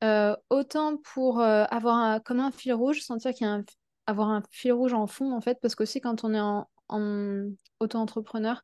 [0.04, 3.64] euh, autant pour euh, avoir un, comme un fil rouge, sentir qu'il y a un,
[4.08, 7.50] avoir un fil rouge en fond, en fait, parce qu'aussi quand on est en, en
[7.80, 8.64] auto-entrepreneur,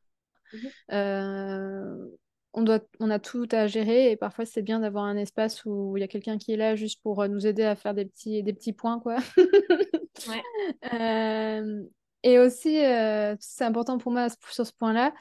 [0.52, 0.70] Mhm.
[0.92, 2.08] euh,
[2.52, 5.96] on doit, on a tout à gérer et parfois c'est bien d'avoir un espace où
[5.96, 8.42] il y a quelqu'un qui est là juste pour nous aider à faire des petits,
[8.42, 9.16] des petits points, quoi.
[10.28, 10.42] Ouais,
[12.22, 15.14] et aussi, euh, c'est important pour moi sur ce point-là.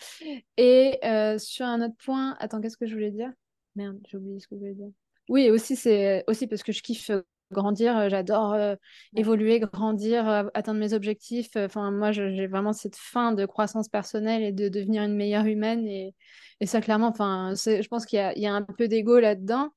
[0.57, 3.31] Et euh, sur un autre point, attends, qu'est-ce que je voulais dire?
[3.75, 4.91] Merde, j'ai oublié ce que je voulais dire.
[5.31, 7.09] Oui, et aussi, c'est aussi parce que je kiffe
[7.53, 8.75] grandir, j'adore euh,
[9.15, 11.51] évoluer, grandir, euh, atteindre mes objectifs.
[11.55, 15.87] Enfin, moi, j'ai vraiment cette faim de croissance personnelle et de devenir une meilleure humaine.
[15.87, 16.13] Et,
[16.59, 19.19] et ça, clairement, enfin, je pense qu'il y a, il y a un peu d'ego
[19.21, 19.69] là-dedans.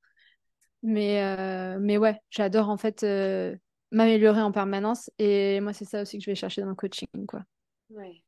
[0.82, 3.06] Mais, euh, mais ouais, j'adore en fait
[3.92, 5.08] m'améliorer en permanence.
[5.20, 7.44] Et moi, c'est ça aussi que je vais chercher dans le coaching, quoi.
[7.90, 8.24] ouais.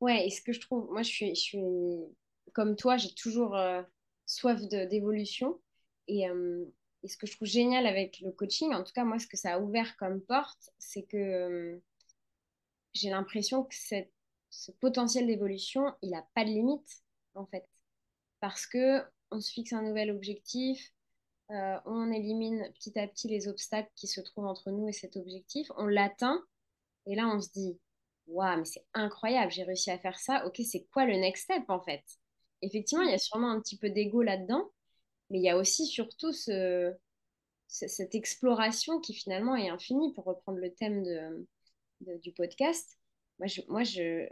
[0.00, 1.58] Ouais, et ce que je trouve, moi je suis, je suis
[2.52, 3.56] comme toi, j'ai toujours
[4.26, 5.60] soif d'évolution.
[6.08, 6.64] Et, euh,
[7.02, 9.36] et ce que je trouve génial avec le coaching, en tout cas moi ce que
[9.36, 11.82] ça a ouvert comme porte, c'est que euh,
[12.94, 13.74] j'ai l'impression que
[14.50, 17.02] ce potentiel d'évolution, il n'a pas de limite
[17.34, 17.68] en fait.
[18.40, 20.92] Parce que on se fixe un nouvel objectif,
[21.50, 25.16] euh, on élimine petit à petit les obstacles qui se trouvent entre nous et cet
[25.16, 26.42] objectif, on l'atteint,
[27.06, 27.78] et là on se dit,
[28.26, 31.64] waouh, mais c'est incroyable, j'ai réussi à faire ça, ok, c'est quoi le next step
[31.68, 32.02] en fait?
[32.62, 34.70] Effectivement, il y a sûrement un petit peu d'ego là-dedans,
[35.30, 36.94] mais il y a aussi surtout ce,
[37.68, 41.46] ce- cette exploration qui finalement est infinie, pour reprendre le thème de,
[42.18, 42.98] du podcast.
[43.38, 44.28] Moi, moi je,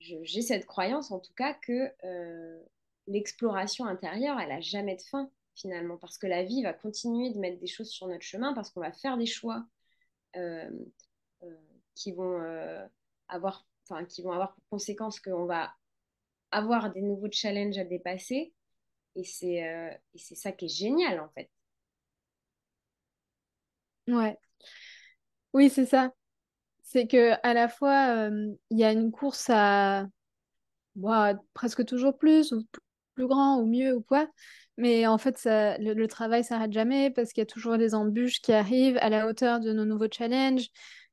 [0.00, 2.60] j'ai cette croyance en tout cas que euh,
[3.06, 7.38] l'exploration intérieure, elle a jamais de fin finalement, parce que la vie va continuer de
[7.40, 9.66] mettre des choses sur notre chemin, parce qu'on va faire des choix
[10.36, 10.70] euh,
[11.42, 11.56] euh,
[11.96, 12.40] qui vont
[13.26, 13.66] avoir,
[14.08, 15.74] qui vont avoir pour conséquence qu'on va
[16.52, 18.54] avoir des nouveaux challenges à dépasser.
[19.18, 21.50] Et c'est euh, et c'est ça qui est génial en fait.
[24.08, 24.38] Ouais.
[25.52, 26.12] Oui, c'est ça.
[26.82, 28.30] C'est que à la fois,
[28.70, 30.06] il y a une course à
[31.54, 32.64] presque toujours plus, ou
[33.14, 34.28] plus grand, ou mieux, ou quoi.
[34.76, 38.40] Mais en fait, le, le travail s'arrête jamais parce qu'il y a toujours des embûches
[38.40, 40.68] qui arrivent à la hauteur de nos nouveaux challenges.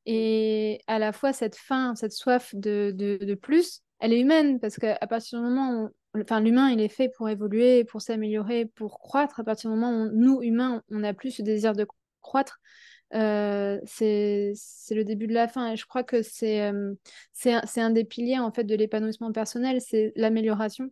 [0.05, 4.59] Et à la fois, cette faim, cette soif de, de, de plus, elle est humaine
[4.59, 5.89] parce qu'à partir du moment où,
[6.21, 9.39] enfin, l'humain, il est fait pour évoluer, pour s'améliorer, pour croître.
[9.39, 11.87] À partir du moment où nous, humains, on n'a plus ce désir de
[12.21, 12.59] croître,
[13.13, 14.53] euh, c'est,
[14.91, 15.71] le début de la fin.
[15.71, 16.93] Et je crois que c'est euh,
[17.45, 20.89] un, des piliers en fait de l'épanouissement personnel, c'est l'amélioration.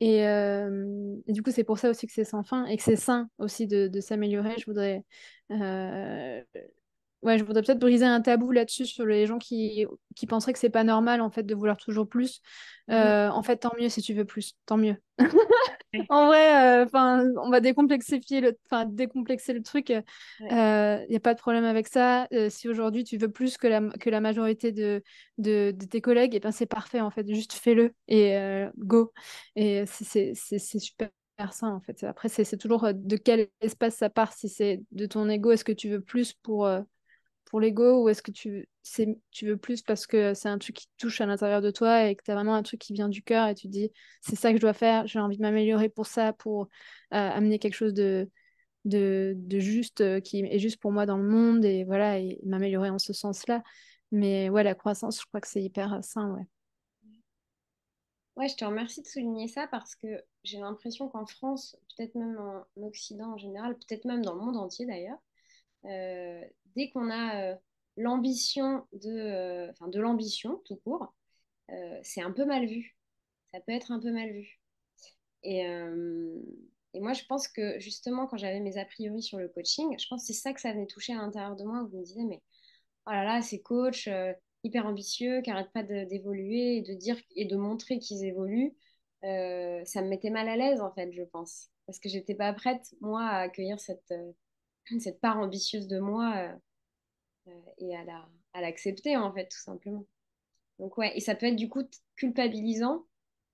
[0.00, 2.82] Et, euh, et du coup, c'est pour ça aussi que c'est sans fin et que
[2.82, 4.54] c'est sain aussi de, de s'améliorer.
[4.58, 5.04] Je voudrais,
[7.22, 10.58] ouais, je voudrais peut-être briser un tabou là-dessus sur les gens qui, qui penseraient que
[10.58, 12.40] c'est pas normal en fait de vouloir toujours plus.
[12.88, 12.94] Mhm.
[12.94, 14.96] Euh, en fait, tant mieux si tu veux plus, tant mieux.
[16.08, 19.90] En vrai, enfin, on va décomplexifier le, enfin, décomplexer le truc.
[19.90, 20.02] Il
[20.40, 22.26] ouais, n'y a pas de problème avec ça.
[22.32, 25.02] Euh, si aujourd'hui tu veux plus que la, que la majorité de,
[25.36, 27.28] de, de tes collègues, et ben c'est parfait en fait.
[27.28, 29.12] Juste fais-le et euh, go.
[29.54, 31.10] Et c'est super
[31.50, 32.04] sain en fait.
[32.04, 34.32] Après, c'est toujours euh, de quel espace ça part.
[34.32, 36.80] Si c'est de ton ego, est-ce que tu veux plus pour, euh,
[37.52, 38.66] pour l'ego ou est-ce que tu,
[39.30, 42.16] tu veux plus parce que c'est un truc qui touche à l'intérieur de toi et
[42.16, 44.36] que tu as vraiment un truc qui vient du cœur et tu te dis c'est
[44.36, 46.66] ça que je dois faire, j'ai envie de m'améliorer pour ça, pour euh,
[47.10, 48.26] amener quelque chose de,
[49.50, 52.98] juste euh, qui est juste pour moi dans le monde et voilà, et m'améliorer en
[52.98, 53.62] ce sens-là.
[54.12, 56.46] Mais ouais, la croissance, je crois que c'est hyper euh, sain, ouais.
[58.36, 62.38] Ouais, je te remercie de souligner ça parce que j'ai l'impression qu'en France, peut-être même
[62.38, 65.18] en Occident en général, peut-être même dans le monde entier d'ailleurs,
[65.84, 67.56] dès qu'on a euh,
[67.96, 71.14] l'ambition de, euh, enfin, de l'ambition tout court,
[71.70, 72.96] euh, c'est un peu mal vu.
[73.54, 74.60] ça peut être un peu mal vu.
[75.42, 76.40] Et, euh,
[76.94, 80.22] moi, je pense que justement, quand j'avais mes a priori sur le coaching, je pense
[80.22, 82.24] que c'est ça que ça venait toucher à l'intérieur de moi, où je me disais,
[82.24, 82.42] mais
[83.06, 87.18] oh là là, ces coachs euh, hyper ambitieux, qui n'arrêtent pas d'évoluer et de dire
[87.36, 88.74] et de montrer qu'ils évoluent,
[89.24, 91.70] euh, ça me mettait mal à l'aise, en fait, je pense.
[91.86, 94.12] Parce que j'étais pas prête, moi, à accueillir cette,
[95.00, 96.52] cette part ambitieuse de moi
[97.78, 100.06] et à la, à l'accepter, en fait, tout simplement.
[100.78, 101.82] Donc, ouais, et ça peut être du coup
[102.16, 103.06] culpabilisant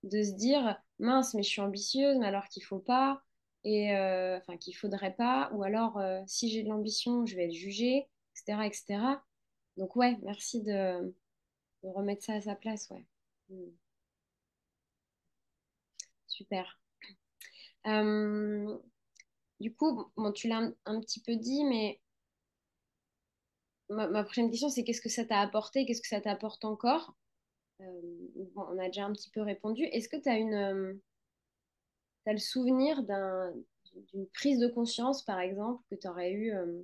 [0.04, 3.22] de se dire, mince, mais je suis ambitieuse, mais alors qu'il faut pas,
[3.64, 7.46] et euh, enfin qu'il faudrait pas, ou alors euh, si j'ai de l'ambition, je vais
[7.46, 9.22] être jugée, etc., etc.
[9.76, 11.14] Donc, ouais, merci de,
[11.82, 13.04] remettre ça à sa place, ouais.
[13.50, 13.70] Hmm.
[16.26, 16.80] Super.
[17.86, 18.76] Euh,
[19.60, 22.00] du coup, tu l'as un, petit peu dit, mais
[23.88, 27.16] ma, prochaine question, c'est qu'est-ce que ça t'a apporté, qu'est-ce que ça t'apporte encore?
[27.80, 27.92] Euh,
[28.56, 29.84] On a déjà un petit peu répondu.
[29.84, 30.94] Est-ce que tu as une, euh,
[32.26, 33.52] le souvenir d'un,
[34.12, 36.82] d'une prise de conscience, par exemple, que tu aurais eu, euh,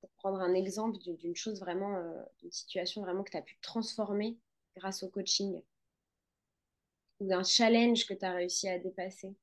[0.00, 2.02] pour prendre un exemple d'une chose vraiment,
[2.38, 4.36] d'une situation vraiment que tu as pu transformer
[4.76, 5.62] grâce au coaching?
[7.20, 9.34] Ou d'un challenge que tu as réussi à dépasser?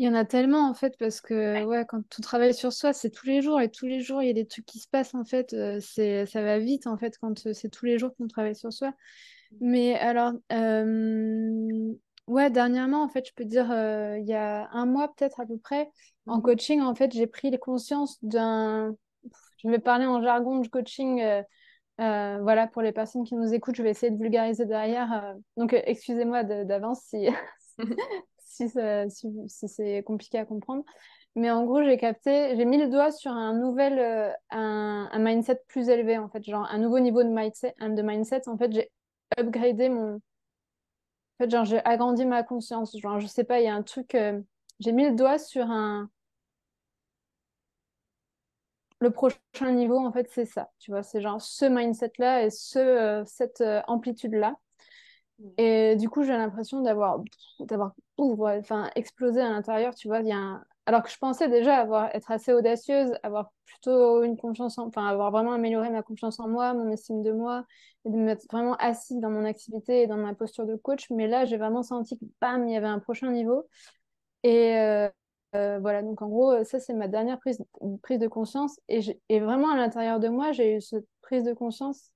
[0.00, 2.94] Il y en a tellement en fait parce que ouais, quand on travaille sur soi,
[2.94, 4.88] c'est tous les jours et tous les jours il y a des trucs qui se
[4.88, 5.52] passent en fait.
[5.52, 8.56] Euh, c'est ça va vite en fait quand euh, c'est tous les jours qu'on travaille
[8.56, 8.94] sur soi.
[9.60, 11.92] Mais alors euh,
[12.28, 15.58] ouais, dernièrement en fait, je peux dire il y a un mois peut-être à peu
[15.58, 15.90] près
[16.24, 16.44] en mhm.
[16.44, 18.96] coaching en fait, j'ai pris conscience d'un.
[19.58, 21.22] Je vais parler en jargon de coaching.
[21.98, 25.34] voilà, pour les personnes qui nous écoutent, je vais essayer de vulgariser derrière.
[25.58, 27.28] donc, excusez-moi d'avance si,
[28.50, 28.68] si,
[29.68, 30.84] c'est compliqué à comprendre.
[31.36, 35.62] Mais en gros, j'ai capté, j'ai mis le doigt sur un nouvel, euh, un, mindset
[35.68, 37.74] plus élevé, en fait, genre un nouveau niveau de mindset.
[37.80, 38.48] De mindset.
[38.48, 38.90] En fait, j'ai
[39.38, 40.16] upgradé mon.
[40.16, 40.20] En
[41.44, 42.96] fait, genre, j'ai agrandi ma conscience.
[42.98, 44.14] Genre, je sais pas, il y a un truc.
[44.14, 44.40] Euh,
[44.80, 46.10] j'ai mis le doigt sur un.
[49.00, 50.70] Le prochain niveau, en fait, c'est ça.
[50.78, 54.56] Tu vois, c'est genre ce mindset-là et ce, euh, cette amplitude-là.
[55.58, 57.22] Et du coup, j'ai l'impression d'avoir
[57.60, 62.14] d'avoir enfin explosé à l'intérieur, tu vois, y a alors que je pensais déjà avoir
[62.16, 66.48] être assez audacieuse, avoir plutôt une confiance en enfin avoir vraiment amélioré ma confiance en
[66.48, 67.64] moi, mon estime de moi
[68.04, 71.08] et de me mettre vraiment assise dans mon activité et dans ma posture de coach,
[71.10, 73.68] mais là, j'ai vraiment senti que bam, il y avait un prochain niveau.
[74.44, 75.08] Et euh,
[75.56, 77.62] euh, voilà, donc en gros, ça c'est ma dernière prise,
[78.02, 79.00] prise de conscience et,
[79.30, 82.12] et vraiment à l'intérieur de moi, j'ai eu cette prise de conscience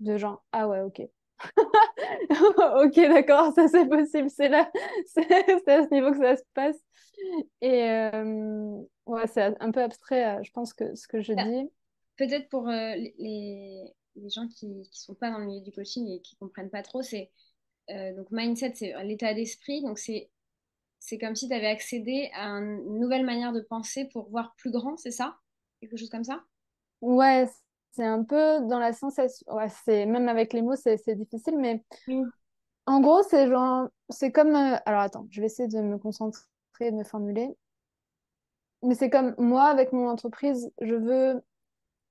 [0.00, 1.02] de genre ah ouais, OK.
[2.84, 4.70] ok, d'accord, ça c'est possible, c'est là,
[5.06, 6.76] c'est à ce niveau que ça se passe.
[7.60, 11.44] Et euh, ouais, c'est un peu abstrait, euh, je pense, que ce que je bah,
[11.44, 11.70] dis.
[12.16, 13.84] Peut-être pour euh, les,
[14.16, 16.70] les, gens qui ne sont pas dans le milieu du coaching et qui ne comprennent
[16.70, 17.30] pas trop, c'est
[17.88, 19.82] donc mindset, c'est l'état d'esprit.
[19.82, 20.30] Donc c'est
[21.00, 24.70] c'est comme si tu avais accédé à une nouvelle manière de penser pour voir plus
[24.70, 25.38] grand, c'est ça?
[25.80, 26.44] Quelque chose comme ça?
[27.00, 27.48] Ouais,
[27.92, 29.46] c'est un peu dans la sensation.
[29.52, 31.84] Ouais, c'est même avec les mots, c'est difficile, mais
[32.86, 34.54] en gros, c'est genre, c'est comme.
[34.54, 36.42] Euh, alors attends, je vais essayer de me concentrer,
[36.80, 37.56] de me formuler.
[38.82, 41.42] Mais c'est comme moi, avec mon entreprise, je veux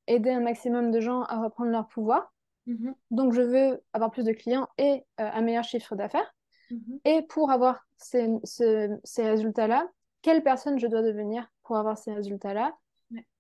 [0.07, 2.33] aider un maximum de gens à reprendre leur pouvoir.
[2.67, 2.93] Mm-hmm.
[3.11, 6.33] Donc, je veux avoir plus de clients et euh, un meilleur chiffre d'affaires.
[6.69, 6.99] Mm-hmm.
[7.05, 9.87] Et pour avoir ces, ces résultats-là,
[10.21, 12.75] quelle personne je dois devenir pour avoir ces résultats-là?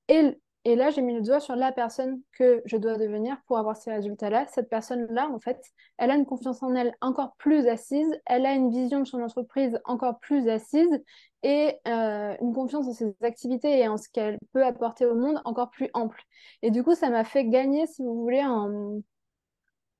[0.07, 3.57] Et et là, j'ai mis le doigt sur la personne que je dois devenir pour
[3.57, 4.45] avoir ces résultats-là.
[4.47, 5.61] Cette personne-là, en fait,
[5.97, 9.21] elle a une confiance en elle encore plus assise, elle a une vision de son
[9.21, 11.01] entreprise encore plus assise
[11.43, 15.41] et euh, une confiance en ses activités et en ce qu'elle peut apporter au monde
[15.45, 16.21] encore plus ample.
[16.61, 19.01] Et du coup, ça m'a fait gagner, si vous voulez, en...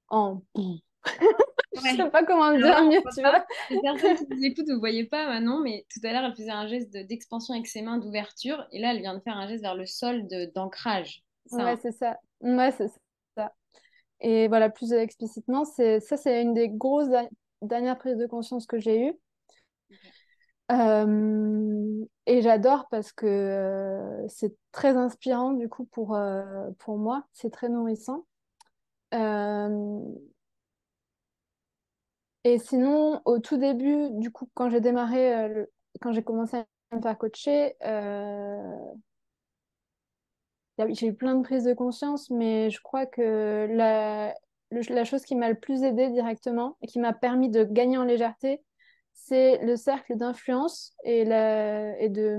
[0.10, 0.41] en...
[1.76, 3.46] Je ne sais pas comment dire mieux, tu vois.
[3.70, 6.50] Les personnes qui nous écoutent, vous voyez pas maintenant, mais tout à l'heure, elle faisait
[6.50, 8.68] un geste d'expansion avec ses mains d'ouverture.
[8.72, 11.24] Et là, elle vient de faire un geste vers le sol d'ancrage.
[11.52, 12.18] ouais, hein c'est ça.
[12.42, 12.88] Ouais, c'est
[13.38, 13.54] ça.
[14.22, 17.10] Et voilà, plus explicitement, ça, c'est une des grosses
[17.62, 19.14] dernières prises de conscience que j'ai eues.
[20.72, 27.24] Euh, et j'adore parce que euh, c'est très inspirant du coup pour, euh, pour moi,
[27.34, 28.26] c'est très nourrissant.
[32.43, 35.65] Et sinon, au tout début, du coup, quand j'ai démarré, euh,
[36.02, 38.93] quand j'ai commencé à me faire coacher, euh,
[40.89, 44.34] j'ai eu plein de prises de conscience, mais je crois que la,
[44.71, 48.06] la chose qui m'a le plus aidé directement et qui m'a permis de gagner en
[48.06, 48.62] légèreté,
[49.13, 52.38] c'est le cercle d'influence et, la, et de,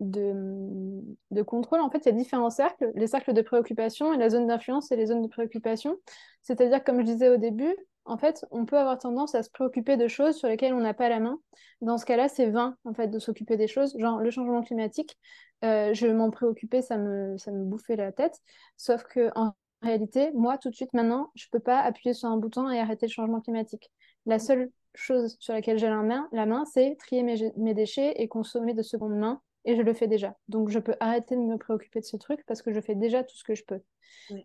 [0.00, 4.18] de, de contrôle, en fait, il y a différents cercles, les cercles de préoccupation et
[4.18, 5.96] la zone d'influence et les zones de préoccupation.
[6.42, 9.96] C'est-à-dire, comme je disais au début, en fait, on peut avoir tendance à se préoccuper
[9.96, 11.40] de choses sur lesquelles on n'a pas la main.
[11.80, 13.96] Dans ce cas-là, c'est vain, en fait, de s'occuper des choses.
[13.98, 15.18] Genre, le changement climatique,
[15.64, 18.38] euh, je m'en préoccupais, ça me, ça me bouffait la tête.
[18.76, 22.28] Sauf que en réalité, moi, tout de suite, maintenant, je ne peux pas appuyer sur
[22.28, 23.90] un bouton et arrêter le changement climatique.
[24.24, 28.14] La seule chose sur laquelle j'ai la main, la main c'est trier mes, mes, déchets
[28.16, 29.40] et consommer de seconde main.
[29.66, 30.36] Et je le fais déjà.
[30.48, 33.22] Donc, je peux arrêter de me préoccuper de ce truc parce que je fais déjà
[33.22, 33.80] tout ce que je peux.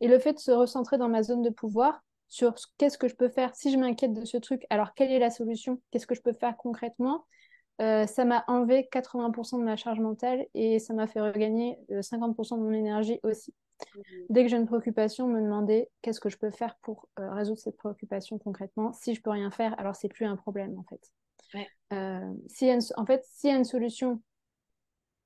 [0.02, 3.16] Et le fait de se recentrer dans ma zone de pouvoir sur qu'est-ce que je
[3.16, 6.16] peux faire si je m'inquiète de ce truc, alors quelle est la solution, qu'est-ce que
[6.16, 7.26] je peux faire concrètement,
[7.82, 12.56] euh, ça m'a enlevé 80% de ma charge mentale et ça m'a fait regagner 50%
[12.56, 13.54] euh, de mon énergie aussi.
[14.30, 17.60] Dès que j'ai une préoccupation, me demander qu'est-ce que je peux faire pour euh, résoudre
[17.60, 18.94] cette préoccupation concrètement.
[18.94, 21.12] Si je peux rien faire, alors c'est plus un problème en fait.
[22.48, 24.22] si en fait, s'il y a une solution,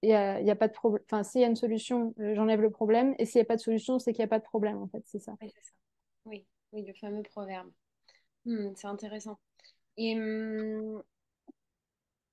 [0.02, 1.04] il y a, pas de problème.
[1.06, 3.16] Enfin, s'il y a une solution, j'enlève le problème.
[3.18, 4.88] Et s'il n'y a pas de solution, c'est qu'il n'y a pas de problème en
[4.88, 5.02] fait.
[5.06, 5.36] C'est ça.
[6.26, 6.46] Oui.
[6.72, 6.86] Oui.
[6.86, 7.72] le fameux proverbe.
[8.46, 9.40] Hmm, c'est intéressant.
[9.98, 11.02] Et hum,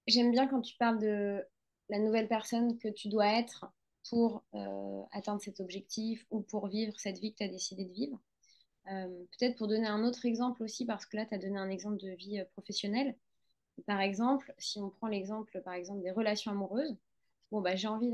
[0.06, 1.42] j'aime bien quand tu parles de
[1.88, 3.66] la nouvelle personne que tu dois être
[4.08, 7.92] pour euh, atteindre cet objectif ou pour vivre cette vie que tu as décidé de
[7.92, 8.18] vivre.
[8.90, 11.70] Euh, peut-être pour donner un autre exemple aussi, parce que là, tu as donné un
[11.70, 13.16] exemple de vie euh, professionnelle.
[13.86, 16.96] Par exemple, si on prend l'exemple par exemple des relations amoureuses,
[17.52, 18.10] bon, bah, j'ai envie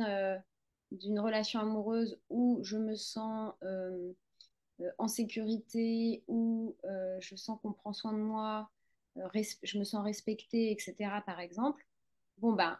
[0.90, 3.55] d'une relation amoureuse où je me sens
[4.98, 6.77] en sécurité, où
[7.20, 8.68] je sens qu'on prend soin de moi,
[9.16, 11.83] je me sens respectée, etc., par exemple,
[12.37, 12.79] bon, ben,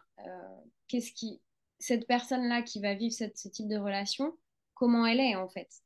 [0.87, 1.41] qu'est-ce qui.
[1.81, 4.37] Cette personne-là qui va vivre ce type de relation,
[4.73, 5.81] comment elle est, en fait?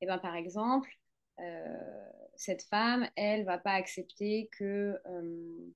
[0.00, 0.90] Et eh ben, par exemple,
[1.40, 5.72] euh, cette femme, elle va pas accepter que euh,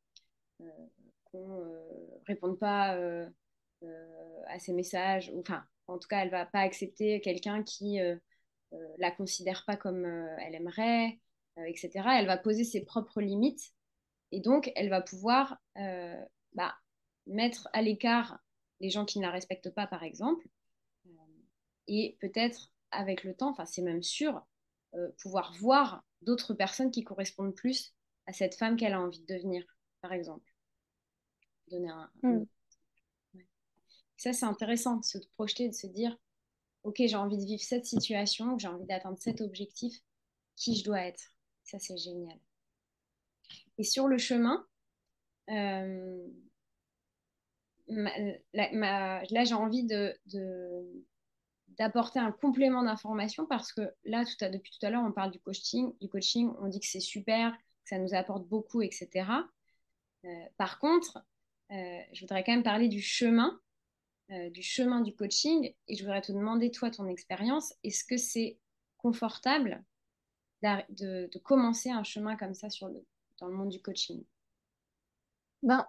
[0.61, 0.87] euh,
[1.25, 2.99] qu'on réponde pas
[4.49, 7.99] à ses messages, enfin, en tout cas, elle va pas accepter quelqu'un qui
[8.99, 11.19] la considère pas comme elle aimerait,
[11.67, 11.91] etc.
[12.19, 13.75] Elle va poser ses propres limites
[14.35, 16.21] et donc, elle va pouvoir euh,
[16.55, 16.75] bah,
[17.29, 18.41] mettre à l'écart
[18.81, 20.49] les gens qui ne la respectent pas, par exemple,
[21.07, 21.11] euh,
[21.87, 24.45] et peut-être avec le temps, enfin c'est même sûr,
[24.95, 27.95] euh, pouvoir voir d'autres personnes qui correspondent plus
[28.27, 29.65] à cette femme qu'elle a envie de devenir,
[30.01, 30.53] par exemple.
[31.69, 32.47] Donner un, mm.
[34.17, 36.17] Ça, c'est intéressant de se projeter, de se dire,
[36.83, 39.95] ok, j'ai envie de vivre cette situation, j'ai envie d'atteindre cet objectif,
[40.57, 41.33] qui je dois être.
[41.65, 42.39] Ça, c'est génial.
[43.79, 44.65] Et sur le chemin,
[45.51, 46.27] euh,
[47.89, 50.15] là, j'ai envie de,
[51.79, 55.93] d'apporter un complément d'information parce que là, depuis tout à l'heure, on parle du coaching,
[56.01, 59.29] du coaching, on dit que c'est super, que ça nous apporte beaucoup, etc.
[60.25, 61.25] Euh, par contre,
[61.71, 63.61] euh, je voudrais quand même parler du chemin,
[64.29, 68.59] du chemin du coaching, et je voudrais te demander, toi, ton expérience, est-ce que c'est
[68.99, 69.85] confortable
[70.89, 73.05] de, de, commencer un chemin comme ça sur le,
[73.39, 74.25] dans le monde du coaching?
[75.63, 75.87] Ben,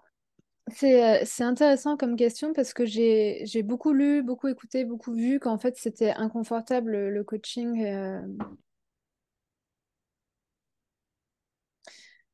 [0.67, 5.39] c'est, euh, c'est intéressant comme question parce que j'ai, beaucoup lu, beaucoup écouté, beaucoup vu
[5.39, 7.85] qu'en fait c'était inconfortable le coaching.
[7.85, 8.21] Euh.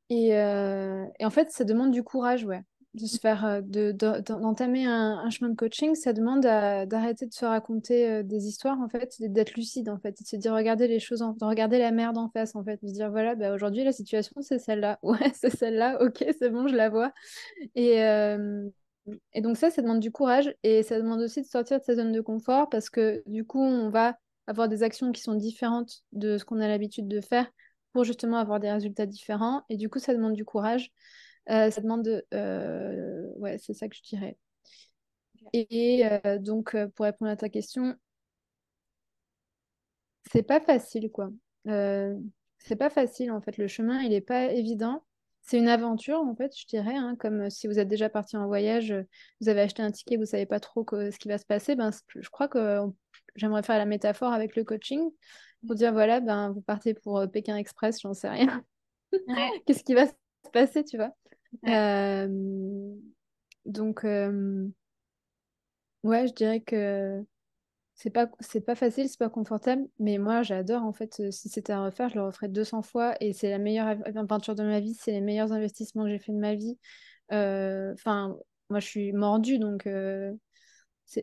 [0.10, 3.92] Et, euh, et, en fait, ça demande du courage, ouais de se faire euh, de,
[3.92, 8.90] d'entamer un, chemin de coaching, ça demande d'arrêter de se raconter euh, des histoires en
[8.90, 12.18] fait, d'être lucide en fait, de se dire regarder les choses, de regarder la merde
[12.18, 15.32] en face en fait, de se dire voilà bah, aujourd'hui la situation c'est celle-là, ouais
[15.34, 17.14] c'est celle-là, ok c'est bon je la vois.
[17.76, 18.68] Et euh,
[19.34, 21.96] et donc ça ça demande du courage et ça demande aussi de sortir de sa
[21.96, 26.04] zone de confort parce que du coup on va avoir des actions qui sont différentes
[26.12, 27.50] de ce qu'on a l'habitude de faire
[27.94, 29.64] pour justement avoir des résultats différents.
[29.70, 30.92] Et du coup ça demande du courage.
[31.50, 32.26] Euh, ça demande de...
[32.34, 34.38] Euh, ouais, c'est ça que je dirais.
[35.54, 37.96] Et euh, donc, pour répondre à ta question,
[40.32, 41.30] c'est pas facile, quoi.
[41.66, 43.58] c'est pas facile, en fait.
[43.58, 45.04] Le chemin, il est pas évident.
[45.42, 48.46] C'est une aventure, en fait, je dirais, hein, comme si vous êtes déjà parti en
[48.46, 48.94] voyage,
[49.42, 51.76] vous avez acheté un ticket, vous savez pas trop ce qui va se passer.
[51.76, 52.80] Ben, je crois que
[53.36, 55.02] j'aimerais faire la métaphore avec le coaching
[55.66, 58.64] pour dire, voilà, ben, vous partez pour Pékin Express, j'en sais rien.
[59.66, 60.14] Qu'est-ce qui va se
[60.54, 61.16] passer, tu vois?
[61.68, 62.28] Euh,
[63.66, 64.68] donc, euh,
[66.04, 67.24] ouais, je dirais que
[67.96, 71.32] c'est pas, c'est pas facile, c'est pas confortable, mais moi j'adore en fait.
[71.32, 73.88] Si c'était à refaire, je le referais 200 fois et c'est la meilleure
[74.18, 76.80] aventure de ma vie, c'est les meilleurs investissements que j'ai fait de ma vie.
[77.34, 78.38] Euh, enfin,
[78.70, 79.88] moi je suis mordue donc.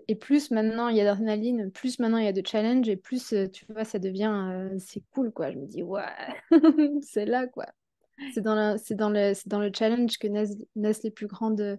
[0.07, 2.97] Et plus maintenant il y a d'adrénaline, plus maintenant il y a de challenge et
[2.97, 5.51] plus tu vois ça devient c'est cool quoi.
[5.51, 6.03] Je me dis ouais
[7.03, 7.67] c'est là quoi.
[8.35, 11.79] C'est dans, c'est dans, le, dans le challenge que naissent, les plus grandes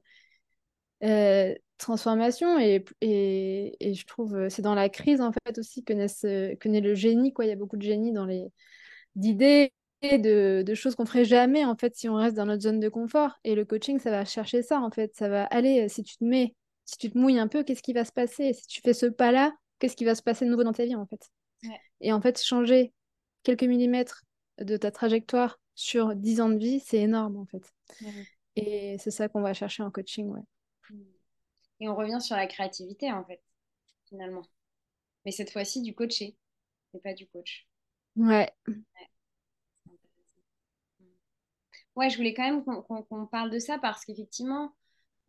[1.03, 5.93] euh, transformation et, et, et, je trouve c'est dans la crise en fait aussi que,
[5.93, 7.45] naît, que naît le génie quoi.
[7.45, 8.47] Il y a beaucoup de génie dans les
[9.15, 12.79] d'idées de, de, choses qu'on ferait jamais en fait si on reste dans notre zone
[12.79, 13.39] de confort.
[13.43, 15.15] Et le coaching ça va chercher ça en fait.
[15.15, 17.93] Ça va aller si tu te mets si tu te mouilles un peu qu'est-ce qui
[17.93, 18.53] va se passer?
[18.53, 20.85] Si tu fais ce pas là qu'est-ce qui va se passer de nouveau dans ta
[20.85, 21.29] vie en fait?
[22.01, 22.93] Et en fait changer
[23.43, 24.23] quelques millimètres
[24.59, 27.73] de ta trajectoire sur 10 ans de vie c'est énorme en fait
[28.55, 30.41] et c'est ça qu'on va chercher en coaching ouais
[31.79, 33.41] et on revient sur la créativité en fait
[34.07, 34.43] finalement
[35.25, 36.35] mais cette fois-ci du coaché
[36.93, 37.67] et pas du coach
[38.17, 38.51] ouais.
[38.67, 38.75] ouais.
[41.99, 44.73] ouais, je voulais quand même qu'on parle de ça parce qu'effectivement,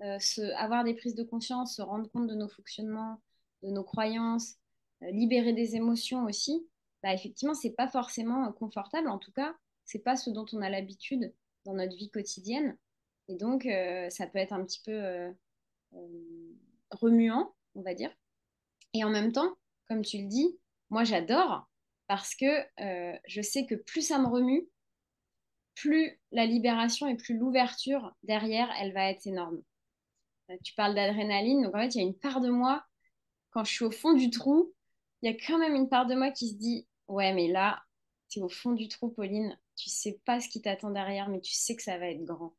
[0.03, 0.18] euh,
[0.57, 3.20] avoir des prises de conscience, se rendre compte de nos fonctionnements,
[3.62, 4.55] de nos croyances,
[5.03, 6.66] euh, libérer des émotions aussi,
[7.03, 9.09] bah, effectivement, c'est pas forcément euh, confortable.
[9.09, 9.55] En tout cas,
[9.91, 11.32] c'est pas ce dont on a l'habitude
[11.64, 12.76] dans notre vie quotidienne.
[13.28, 13.68] Et donc,
[14.11, 15.32] ça peut être un petit peu
[16.91, 18.11] remuant, on va dire.
[18.95, 19.57] Et en même temps,
[19.88, 20.59] comme tu le dis,
[20.91, 21.68] moi j'adore
[22.07, 22.64] parce que
[23.26, 24.68] je sais que plus ça me remue,
[25.80, 29.62] plus la libération et plus l'ouverture derrière, elle va être énorme.
[30.51, 32.84] Euh, tu parles d'adrénaline, donc en fait, il y a une part de moi,
[33.51, 34.72] quand je suis au fond du trou,
[35.22, 37.82] il y a quand même une part de moi qui se dit Ouais, mais là,
[38.36, 41.52] es au fond du trou, Pauline, tu sais pas ce qui t'attend derrière, mais tu
[41.52, 42.54] sais que ça va être grand.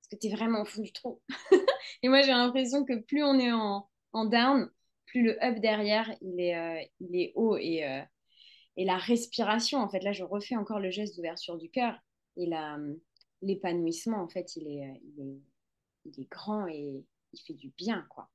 [0.00, 1.20] Parce que tu es vraiment au fond du trou.
[2.02, 4.70] et moi, j'ai l'impression que plus on est en, down,
[5.06, 7.56] plus le up derrière, il est, euh, il est haut.
[7.56, 8.02] Et, euh,
[8.76, 11.98] et la respiration, en fait, là, je refais encore le geste d'ouverture du cœur
[12.36, 12.50] et
[13.40, 15.40] l'épanouissement, en fait, il est, il, est,
[16.04, 18.28] il est grand et il fait du bien, quoi.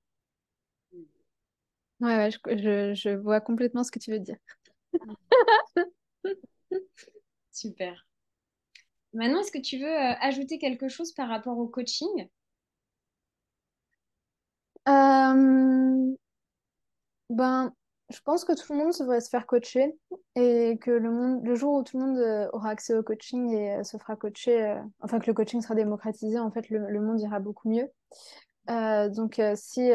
[1.99, 4.37] Ouais, ouais je, je, vois complètement ce que tu veux dire.
[7.51, 8.07] Super.
[9.13, 12.29] Maintenant, est-ce que tu veux euh, ajouter quelque chose par rapport au coaching?
[14.87, 16.15] Euh...
[17.29, 17.73] Ben,
[18.09, 19.97] je pense que tout le monde devrait se faire coacher
[20.35, 23.53] et que le, monde, le jour où tout le monde euh, aura accès au coaching
[23.53, 27.39] et se fera coacher, enfin que le coaching sera démocratisé, en fait, le, monde ira
[27.39, 27.89] beaucoup mieux.
[28.67, 29.91] donc, si,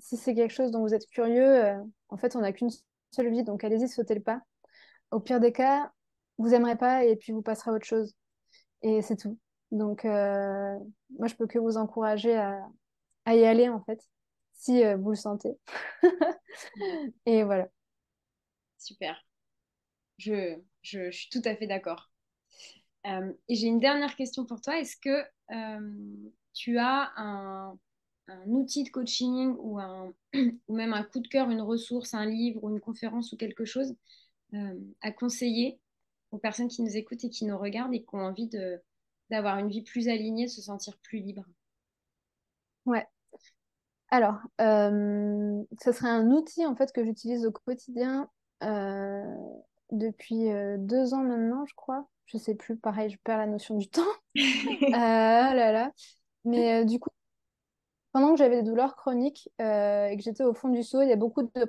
[0.00, 1.74] si c'est quelque chose dont vous êtes curieux,
[2.08, 2.70] en fait, on n'a qu'une
[3.12, 4.42] seule vie, donc allez-y, sautez le pas.
[5.10, 5.92] Au pire des cas,
[6.38, 8.14] vous aimerez pas et puis vous passerez à autre chose.
[8.82, 9.38] Et c'est tout.
[9.70, 14.00] Donc, moi, je peux que vous encourager à, y aller, en fait
[14.54, 15.58] si euh, vous le sentez.
[17.26, 17.68] et voilà.
[18.78, 19.22] Super.
[20.18, 22.10] Je, je, suis tout à fait d'accord.
[23.06, 24.78] Euh, et j'ai une dernière question pour toi.
[24.78, 25.24] Est-ce que
[25.54, 27.78] euh, tu as un,
[28.28, 30.14] un, outil de coaching ou, un,
[30.68, 33.64] ou même un coup de cœur, une ressource, un livre ou une conférence ou quelque
[33.64, 33.94] chose
[35.00, 35.78] à conseiller
[36.30, 38.50] aux personnes qui nous écoutent et qui nous regardent et qui ont envie
[39.30, 41.44] d'avoir une vie plus alignée, de se sentir plus libre
[42.86, 43.06] Ouais.
[44.10, 48.28] Alors, euh, ce serait un outil en fait que j'utilise au quotidien
[48.62, 49.24] euh,
[49.90, 52.06] depuis euh, deux ans maintenant, je crois.
[52.26, 54.02] Je sais plus, pareil, je perds la notion du temps.
[54.92, 55.90] Ah là là.
[56.44, 57.10] Mais du coup,
[58.12, 61.12] pendant que j'avais des douleurs chroniques et que j'étais au fond du seau, il y
[61.12, 61.64] a beaucoup de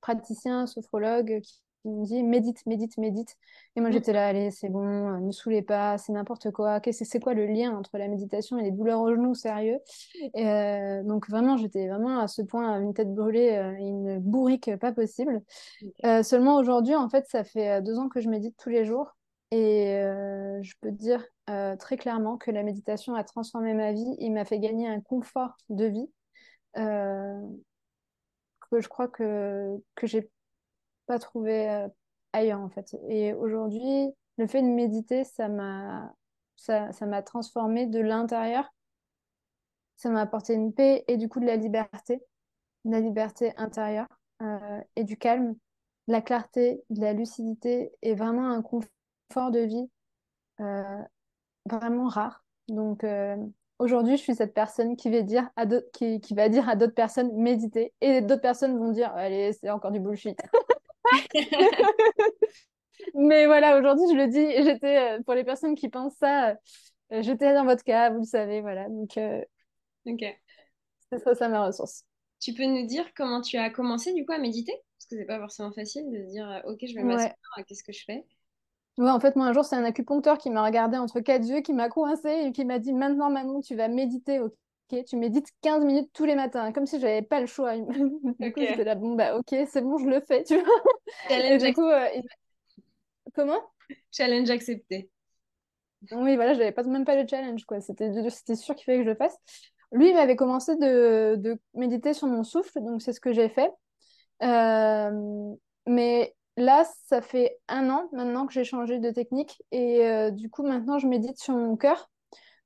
[0.00, 3.36] praticiens, sophrologues qui me dit médite, médite, médite.
[3.74, 3.92] Et moi, mm.
[3.92, 6.80] j'étais là, allez, c'est bon, euh, ne saoulez pas, c'est n'importe quoi.
[6.90, 9.78] C'est quoi le lien entre la méditation et les douleurs au genou, sérieux?
[10.34, 14.70] Et, euh, Donc, vraiment, j'étais vraiment à ce point, une tête brûlée euh, une bourrique
[14.76, 15.42] pas possible.
[16.22, 19.16] seulement aujourd'hui, en fait, ça fait deux ans que je médite tous les jours.
[19.52, 20.00] Et
[20.62, 21.24] je peux dire
[21.78, 25.56] très clairement que la méditation a transformé ma vie et m'a fait gagner un confort
[25.70, 26.08] de vie
[28.70, 30.28] que je crois que, que j'ai
[31.06, 31.88] pas trouvé euh,
[32.32, 32.96] ailleurs en fait.
[33.08, 36.12] Et aujourd'hui, le fait de méditer, ça m'a
[36.56, 38.72] ça, ça m'a transformé de l'intérieur.
[39.96, 42.22] Ça m'a apporté une paix et du coup de la liberté,
[42.84, 44.08] de la liberté intérieure
[44.42, 45.54] euh, et du calme,
[46.08, 49.90] de la clarté, de la lucidité et vraiment un confort de vie
[50.60, 51.02] euh,
[51.66, 52.44] vraiment rare.
[52.68, 53.04] Donc
[53.78, 56.94] aujourd'hui, je suis cette personne qui va dire à qui, qui va dire à d'autres
[56.94, 60.38] personnes méditer et d'autres personnes vont dire allez, c'est encore du bullshit.
[63.14, 67.22] Mais voilà, aujourd'hui, je le dis, j'étais, euh, pour les personnes qui pensent ça, euh,
[67.22, 68.88] j'étais dans votre cas, vous le savez, voilà.
[68.88, 69.40] Donc, euh,
[70.06, 70.24] ok.
[71.10, 72.04] C'est ça, ça ma ressource.
[72.40, 74.72] Tu peux nous dire comment tu as commencé du coup à méditer?
[74.72, 77.34] Parce que c'est pas forcément facile de dire, ok, je vais m'asseoir,
[77.66, 78.24] qu'est-ce que je fais?
[78.98, 81.60] Ouais, en fait, moi, un jour, c'est un acupuncteur qui m'a regardé entre quatre yeux,
[81.60, 84.52] qui m'a coincé et qui m'a dit Maintenant, Manon, tu vas méditer, ok
[84.88, 87.76] tu médites 15 minutes tous les matins, comme si j'avais pas le choix.
[87.78, 90.82] du coup, j'étais là, bon, bah, ok, c'est bon, je le fais, tu vois.
[91.28, 92.08] Challenge du coup, euh,
[93.34, 93.60] Comment?
[94.10, 95.10] Challenge accepté.
[96.12, 97.80] Oui, voilà, je n'avais pas, même pas le challenge, quoi.
[97.80, 98.10] C'était
[98.54, 99.36] sûr qu'il fallait que je le fasse.
[99.92, 103.48] Lui, il m'avait commencé de, de méditer sur mon souffle, donc c'est ce que j'ai
[103.48, 103.70] fait.
[104.42, 105.54] Euh,
[105.86, 110.50] mais là, ça fait un an maintenant que j'ai changé de technique et euh, du
[110.50, 112.10] coup, maintenant, je médite sur mon cœur.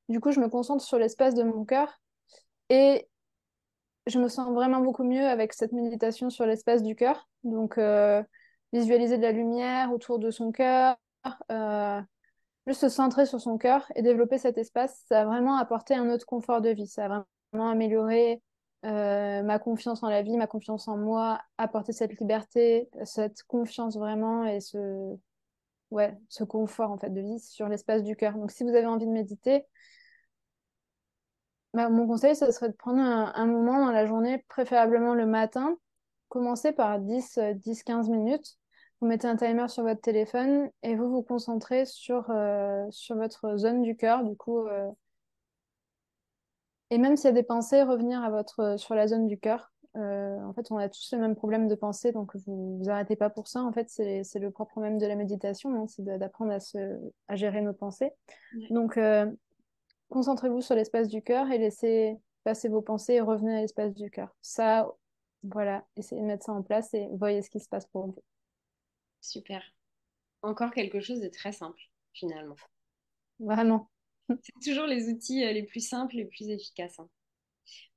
[0.08, 1.99] Du coup, je me concentre sur l'espace de mon cœur
[2.70, 3.08] et
[4.06, 7.28] je me sens vraiment beaucoup mieux avec cette méditation sur l'espace du cœur.
[7.44, 8.22] Donc, euh,
[8.72, 10.96] visualiser de la lumière autour de son cœur,
[12.66, 16.08] juste se centrer sur son cœur et développer cet espace, ça a vraiment apporté un
[16.10, 16.86] autre confort de vie.
[16.86, 18.42] Ça a vraiment amélioré
[18.86, 23.96] euh, ma confiance en la vie, ma confiance en moi, apporter cette liberté, cette confiance
[23.96, 25.16] vraiment et ce,
[25.90, 28.34] ouais, ce confort en fait de vie sur l'espace du cœur.
[28.34, 29.66] Donc si vous avez envie de méditer,
[31.74, 35.76] bah, mon conseil, ce serait de prendre un, moment dans la journée, préférablement le matin.
[36.28, 38.56] Commencez par 10, 10, 15 minutes.
[39.00, 43.56] Vous mettez un timer sur votre téléphone et vous vous concentrez sur, euh, sur votre
[43.56, 44.24] zone du cœur.
[44.24, 44.90] Du coup, euh,
[46.90, 49.72] et même s'il y a des pensées, revenir à votre, sur la zone du cœur.
[49.96, 53.16] Euh, en fait, on a tous le même problème de pensée, donc vous vous arrêtez
[53.16, 53.62] pas pour ça.
[53.62, 56.98] En fait, c'est le propre même de la méditation, hein, c'est d'apprendre à, se,
[57.28, 58.12] à gérer nos pensées.
[58.70, 58.98] Donc,
[60.10, 64.10] concentrez-vous sur l'espace du cœur et laissez passer vos pensées et revenez à l'espace du
[64.10, 64.34] cœur.
[64.42, 64.90] Ça,
[65.42, 68.22] voilà, essayez de mettre ça en place et voyez ce qui se passe pour vous.
[69.20, 69.62] Super.
[70.42, 71.80] Encore quelque chose de très simple,
[72.12, 72.56] finalement.
[73.38, 73.90] Vraiment.
[74.28, 76.98] C'est toujours les outils euh, les plus simples, les plus efficaces.
[76.98, 77.08] Hein.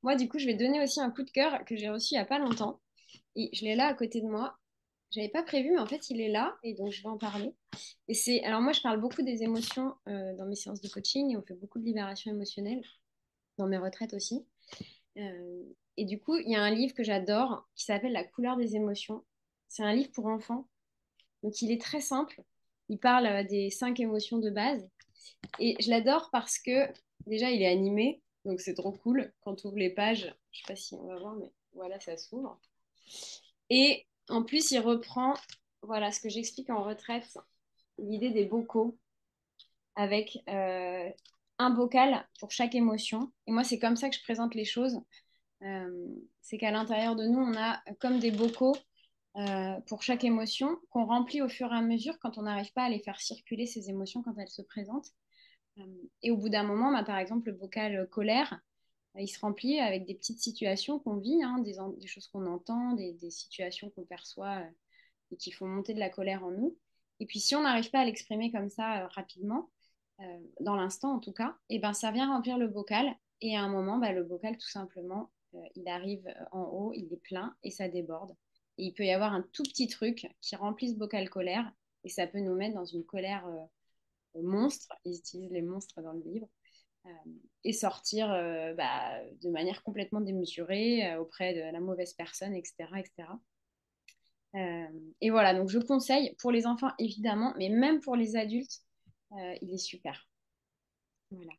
[0.01, 2.17] Moi, du coup, je vais donner aussi un coup de cœur que j'ai reçu il
[2.17, 2.81] n'y a pas longtemps.
[3.35, 4.57] Et je l'ai là à côté de moi.
[5.11, 7.17] Je n'avais pas prévu, mais en fait, il est là et donc je vais en
[7.17, 7.53] parler.
[8.07, 11.31] Et c'est, alors moi, je parle beaucoup des émotions euh, dans mes séances de coaching
[11.31, 12.83] et on fait beaucoup de libération émotionnelle
[13.57, 14.45] dans mes retraites aussi.
[15.17, 15.63] Euh,
[15.97, 18.75] et du coup, il y a un livre que j'adore qui s'appelle La couleur des
[18.75, 19.23] émotions.
[19.67, 20.67] C'est un livre pour enfants.
[21.43, 22.41] Donc, il est très simple.
[22.89, 24.87] Il parle des cinq émotions de base
[25.59, 26.87] et je l'adore parce que
[27.27, 29.33] déjà, il est animé, donc c'est trop cool.
[29.41, 32.17] Quand on ouvre les pages, je sais pas si on va voir, mais voilà, ça
[32.17, 32.59] s'ouvre.
[33.69, 35.33] Et en plus, il reprend,
[35.81, 37.37] voilà, ce que j'explique en retraite,
[37.97, 38.97] l'idée des bocaux
[39.95, 41.09] avec euh,
[41.59, 43.31] un bocal pour chaque émotion.
[43.47, 44.99] Et moi, c'est comme ça que je présente les choses.
[45.61, 46.07] Euh,
[46.41, 48.75] c'est qu'à l'intérieur de nous, on a comme des bocaux
[49.37, 52.83] euh, pour chaque émotion qu'on remplit au fur et à mesure quand on n'arrive pas
[52.83, 55.11] à les faire circuler, ces émotions, quand elles se présentent.
[56.21, 58.59] Et au bout d'un moment, bah, par exemple, le bocal colère,
[59.17, 63.13] il se remplit avec des petites situations qu'on vit, hein, des, choses qu'on entend, des,
[63.13, 64.63] des situations qu'on perçoit
[65.31, 66.77] et qui font monter de la colère en nous.
[67.23, 69.69] Et puis si on n'arrive pas à l'exprimer comme ça rapidement,
[70.59, 73.15] dans l'instant en tout cas, et ben ça vient remplir le bocal.
[73.39, 75.31] Et à un moment, bah, le bocal, tout simplement,
[75.75, 78.35] il arrive en haut, il est plein et ça déborde.
[78.77, 81.71] Et il peut y avoir un tout petit truc qui remplit ce bocal colère
[82.03, 84.93] et ça peut nous mettre dans une colère euh, monstre.
[85.05, 86.49] Ils utilisent les monstres dans le livre.
[87.05, 87.31] Euh,
[87.63, 92.75] et sortir euh, bah, de manière complètement démesurée auprès de la mauvaise personne, etc.
[92.97, 93.29] etc.
[94.55, 98.81] et voilà, donc je conseille pour les enfants évidemment, mais même pour les adultes,
[99.61, 100.27] il est super.
[101.31, 101.53] Voilà.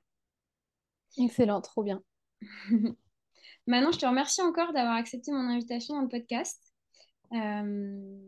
[1.19, 2.03] Excellent, trop bien.
[3.67, 6.61] Maintenant, je te remercie encore d'avoir accepté mon invitation dans le podcast.
[7.33, 8.19] Euh,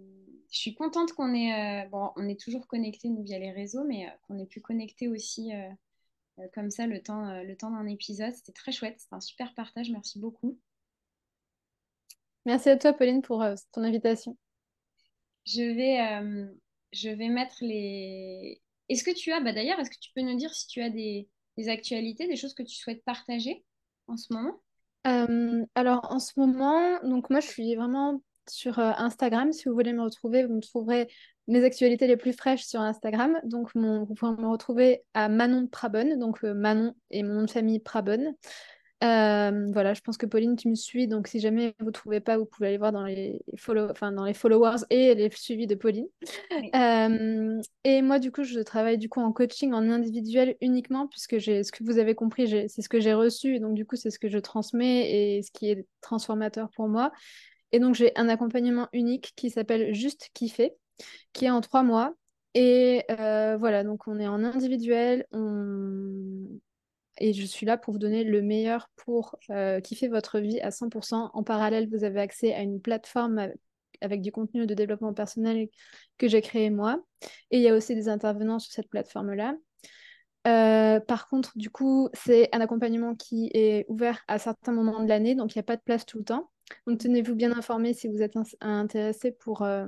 [0.51, 3.85] je suis contente qu'on ait, euh, bon, on est toujours connectés nous via les réseaux,
[3.85, 5.51] mais euh, qu'on ait pu connecter aussi
[6.53, 8.35] comme ça le temps, le temps d'un épisode.
[8.35, 9.91] C'était très chouette, c'était un super partage.
[9.91, 10.59] Merci beaucoup.
[12.45, 13.43] Merci à toi, Pauline, pour
[13.73, 14.37] ton invitation.
[15.47, 16.51] Je vais,
[16.93, 18.61] je vais mettre les.
[18.89, 20.91] Est-ce que tu as, bah d'ailleurs, est-ce que tu peux nous dire si tu as
[20.91, 23.65] des, des actualités, des choses que tu souhaites partager
[24.07, 24.61] en ce moment?
[25.75, 29.53] Alors en ce moment, donc moi je suis vraiment sur euh, Instagram.
[29.53, 31.09] Si vous voulez me retrouver, vous me trouverez
[31.49, 33.39] mes actualités les plus fraîches sur Instagram.
[33.45, 37.51] Donc, vous pouvez me retrouver à Manon Prabonne, donc euh, Manon et mon nom de
[37.51, 38.35] famille Prabonne.
[39.05, 42.21] Euh, voilà, je pense que Pauline, tu me suis, donc si jamais vous ne trouvez
[42.21, 45.67] pas, vous pouvez aller voir dans les, follow enfin, dans les followers et les suivis
[45.67, 46.07] de Pauline.
[47.85, 51.63] et moi, du coup, je travaille du coup en coaching en individuel uniquement, puisque j'ai
[51.63, 54.19] ce que vous avez compris, c'est ce que j'ai reçu, donc du coup, c'est ce
[54.19, 57.13] que je transmets et ce qui est transformateur pour moi.
[57.73, 60.73] Et donc, j'ai un accompagnement unique qui s'appelle Juste Kiffer,
[61.35, 62.15] qui est en trois mois.
[62.55, 65.27] Et euh, voilà, donc on est en individuel.
[67.19, 70.71] Et je suis là pour vous donner le meilleur pour euh, kiffer votre vie à
[70.71, 71.31] 100%.
[71.33, 73.51] En parallèle, vous avez accès à une plateforme
[74.01, 75.69] avec du contenu de développement personnel
[76.19, 77.03] que j'ai créé moi.
[77.51, 79.55] Et il y a aussi des intervenants sur cette plateforme-là.
[80.47, 85.09] Euh, par contre, du coup, c'est un accompagnement qui est ouvert à certains moments de
[85.09, 86.51] l'année, donc il n'y a pas de place tout le temps.
[86.87, 89.87] Donc tenez-vous bien informé si vous êtes intéressé pour, euh,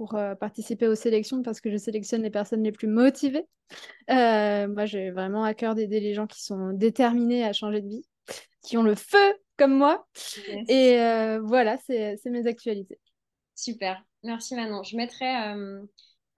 [0.00, 3.44] pour euh, participer aux sélections parce que je sélectionne les personnes les plus motivées.
[4.08, 8.02] moi, j'ai vraiment à cœur d'aider les gens qui sont déterminés à changer de vie.
[8.62, 10.08] qui ont le feu comme moi.
[10.68, 10.96] Et
[11.42, 12.98] voilà, c'est mes actualités.
[13.54, 14.02] Super.
[14.22, 14.82] Merci Manon.
[14.84, 15.34] Je mettrai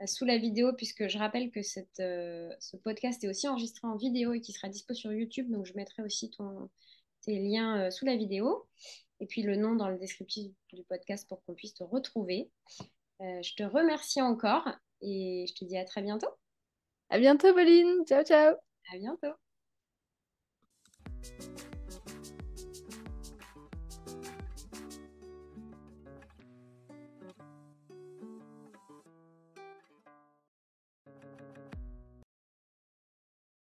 [0.07, 4.33] sous la vidéo, puisque je rappelle que cette, ce podcast est aussi enregistré en vidéo
[4.33, 5.49] et qui sera dispo sur YouTube.
[5.53, 6.69] Donc, je mettrai aussi ton,
[7.25, 8.67] tes liens sous la vidéo
[9.21, 12.51] et puis le nom dans le descriptif du podcast pour qu'on puisse te retrouver.
[13.43, 14.69] Je te remercie encore
[15.01, 16.31] et je te dis à très bientôt.
[17.11, 18.05] À bientôt, Pauline.
[18.07, 18.55] Ciao, ciao.
[18.93, 19.33] À bientôt.